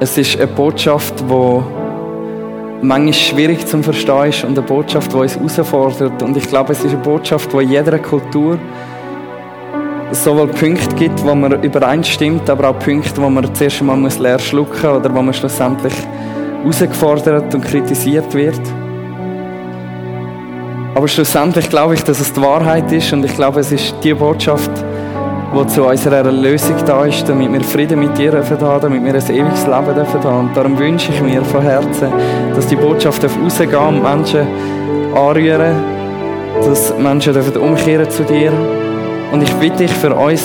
es 0.00 0.18
ist 0.18 0.36
eine 0.36 0.48
Botschaft, 0.48 1.20
die 1.20 1.62
manchmal 2.82 3.12
schwierig 3.12 3.64
zu 3.64 3.80
verstehen 3.80 4.26
ist 4.26 4.42
und 4.42 4.58
eine 4.58 4.66
Botschaft, 4.66 5.12
die 5.12 5.16
uns 5.16 5.36
herausfordert. 5.36 6.20
Und 6.20 6.36
ich 6.36 6.48
glaube, 6.48 6.72
es 6.72 6.82
ist 6.82 6.92
eine 6.92 7.02
Botschaft, 7.02 7.52
die 7.52 7.58
in 7.58 7.70
jeder 7.70 7.98
Kultur 8.00 8.58
sowohl 10.10 10.48
Punkte 10.48 10.94
gibt, 10.96 11.24
wo 11.24 11.34
man 11.34 11.62
übereinstimmt, 11.62 12.50
aber 12.50 12.70
auch 12.70 12.78
Punkte, 12.80 13.22
wo 13.22 13.30
man 13.30 13.54
zuerst 13.54 13.80
einmal 13.80 14.10
leer 14.18 14.38
schlucken 14.40 14.90
muss 14.90 14.98
oder 14.98 15.14
wo 15.14 15.22
man 15.22 15.32
schlussendlich 15.32 15.94
herausgefordert 16.62 17.54
und 17.54 17.64
kritisiert 17.64 18.34
wird. 18.34 18.81
Aber 20.94 21.08
schlussendlich 21.08 21.70
glaube 21.70 21.94
ich, 21.94 22.04
dass 22.04 22.20
es 22.20 22.32
die 22.32 22.42
Wahrheit 22.42 22.92
ist 22.92 23.12
und 23.12 23.24
ich 23.24 23.34
glaube, 23.34 23.60
es 23.60 23.72
ist 23.72 23.94
die 24.02 24.12
Botschaft, 24.12 24.70
die 25.54 25.66
zu 25.66 25.84
unserer 25.84 26.16
Erlösung 26.16 26.76
da 26.86 27.04
ist, 27.06 27.26
damit 27.28 27.50
wir 27.50 27.62
Frieden 27.62 27.98
mit 27.98 28.16
dir 28.18 28.32
haben, 28.32 28.80
damit 28.80 29.04
wir 29.04 29.14
ein 29.14 29.34
ewiges 29.34 29.66
Leben 29.66 30.24
haben. 30.24 30.38
Und 30.38 30.56
darum 30.56 30.78
wünsche 30.78 31.12
ich 31.12 31.20
mir 31.22 31.42
von 31.44 31.62
Herzen, 31.62 32.12
dass 32.54 32.66
die 32.66 32.76
Botschaft 32.76 33.24
rausgehen 33.24 33.74
und 33.74 34.02
Menschen 34.02 34.46
anrühren, 35.14 35.76
dass 36.62 36.96
Menschen 36.98 37.32
dürfen 37.32 37.56
umkehren 37.56 38.10
zu 38.10 38.22
dir. 38.24 38.52
Und 39.32 39.42
ich 39.42 39.52
bitte 39.54 39.78
dich 39.78 39.92
für 39.92 40.14
uns, 40.14 40.44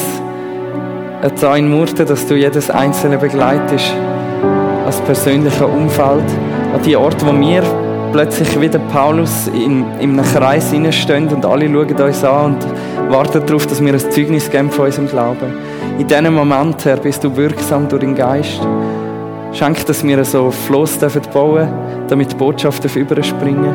da 1.41 1.55
in 1.57 1.69
Murten, 1.69 2.05
dass 2.05 2.25
du 2.25 2.35
jedes 2.35 2.69
Einzelne 2.69 3.17
begleitest, 3.17 3.93
als 4.85 5.01
persönlicher 5.01 5.67
Umfeld, 5.67 6.23
an 6.73 6.81
die 6.85 6.95
Orte, 6.95 7.25
wo 7.25 7.37
wir 7.37 7.63
plötzlich 8.11 8.59
wieder 8.59 8.79
Paulus 8.79 9.47
in, 9.47 9.85
in 9.99 10.19
einem 10.19 10.23
Kreis 10.23 10.73
stehen 10.91 11.27
und 11.29 11.45
alle 11.45 11.67
schauen 11.67 12.01
uns 12.01 12.23
an 12.23 12.55
und 12.55 13.11
warten 13.11 13.45
darauf, 13.45 13.67
dass 13.67 13.83
wir 13.83 13.93
ein 13.93 13.99
Zeugnis 13.99 14.49
geben 14.49 14.71
von 14.71 14.85
unserem 14.85 15.07
Glauben. 15.07 15.53
In 15.99 16.07
diesem 16.07 16.33
Moment, 16.33 16.83
Herr, 16.85 16.97
bist 16.97 17.23
du 17.23 17.35
wirksam 17.35 17.87
durch 17.87 18.01
den 18.01 18.15
Geist. 18.15 18.61
Schenk, 19.53 19.85
dass 19.85 20.03
wir 20.03 20.23
so 20.23 20.51
Floss 20.51 20.97
bauen 20.97 21.55
dürfen, 21.55 22.07
damit 22.07 22.31
die 22.31 22.35
Botschaft 22.35 22.83
überspringen 22.95 23.73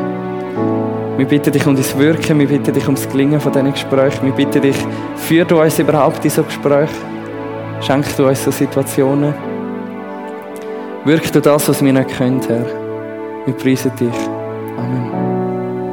Wir 1.17 1.25
bitten 1.25 1.51
dich 1.51 1.65
um 1.67 1.75
das 1.75 1.97
Wirken, 1.97 2.39
wir 2.39 2.47
bitten 2.47 2.73
dich 2.73 2.87
um 2.87 2.95
das 2.95 3.09
Gelingen 3.09 3.39
von 3.39 3.51
diesen 3.51 3.71
Gesprächen. 3.71 4.25
Wir 4.25 4.33
bitten 4.33 4.61
dich, 4.61 4.77
führ 5.15 5.45
du 5.45 5.61
uns 5.61 5.79
überhaupt 5.79 6.23
in 6.23 6.31
so 6.31 6.43
Gespräche. 6.43 6.93
Schenk 7.81 8.05
du 8.15 8.27
uns 8.27 8.43
so 8.43 8.51
Situationen. 8.51 9.33
Wirk 11.05 11.31
du 11.33 11.41
das, 11.41 11.67
was 11.67 11.83
wir 11.83 11.91
nicht 11.91 12.17
können, 12.17 12.39
Herr. 12.47 12.82
Wir 13.45 13.53
preisen 13.55 13.91
dich. 13.97 14.32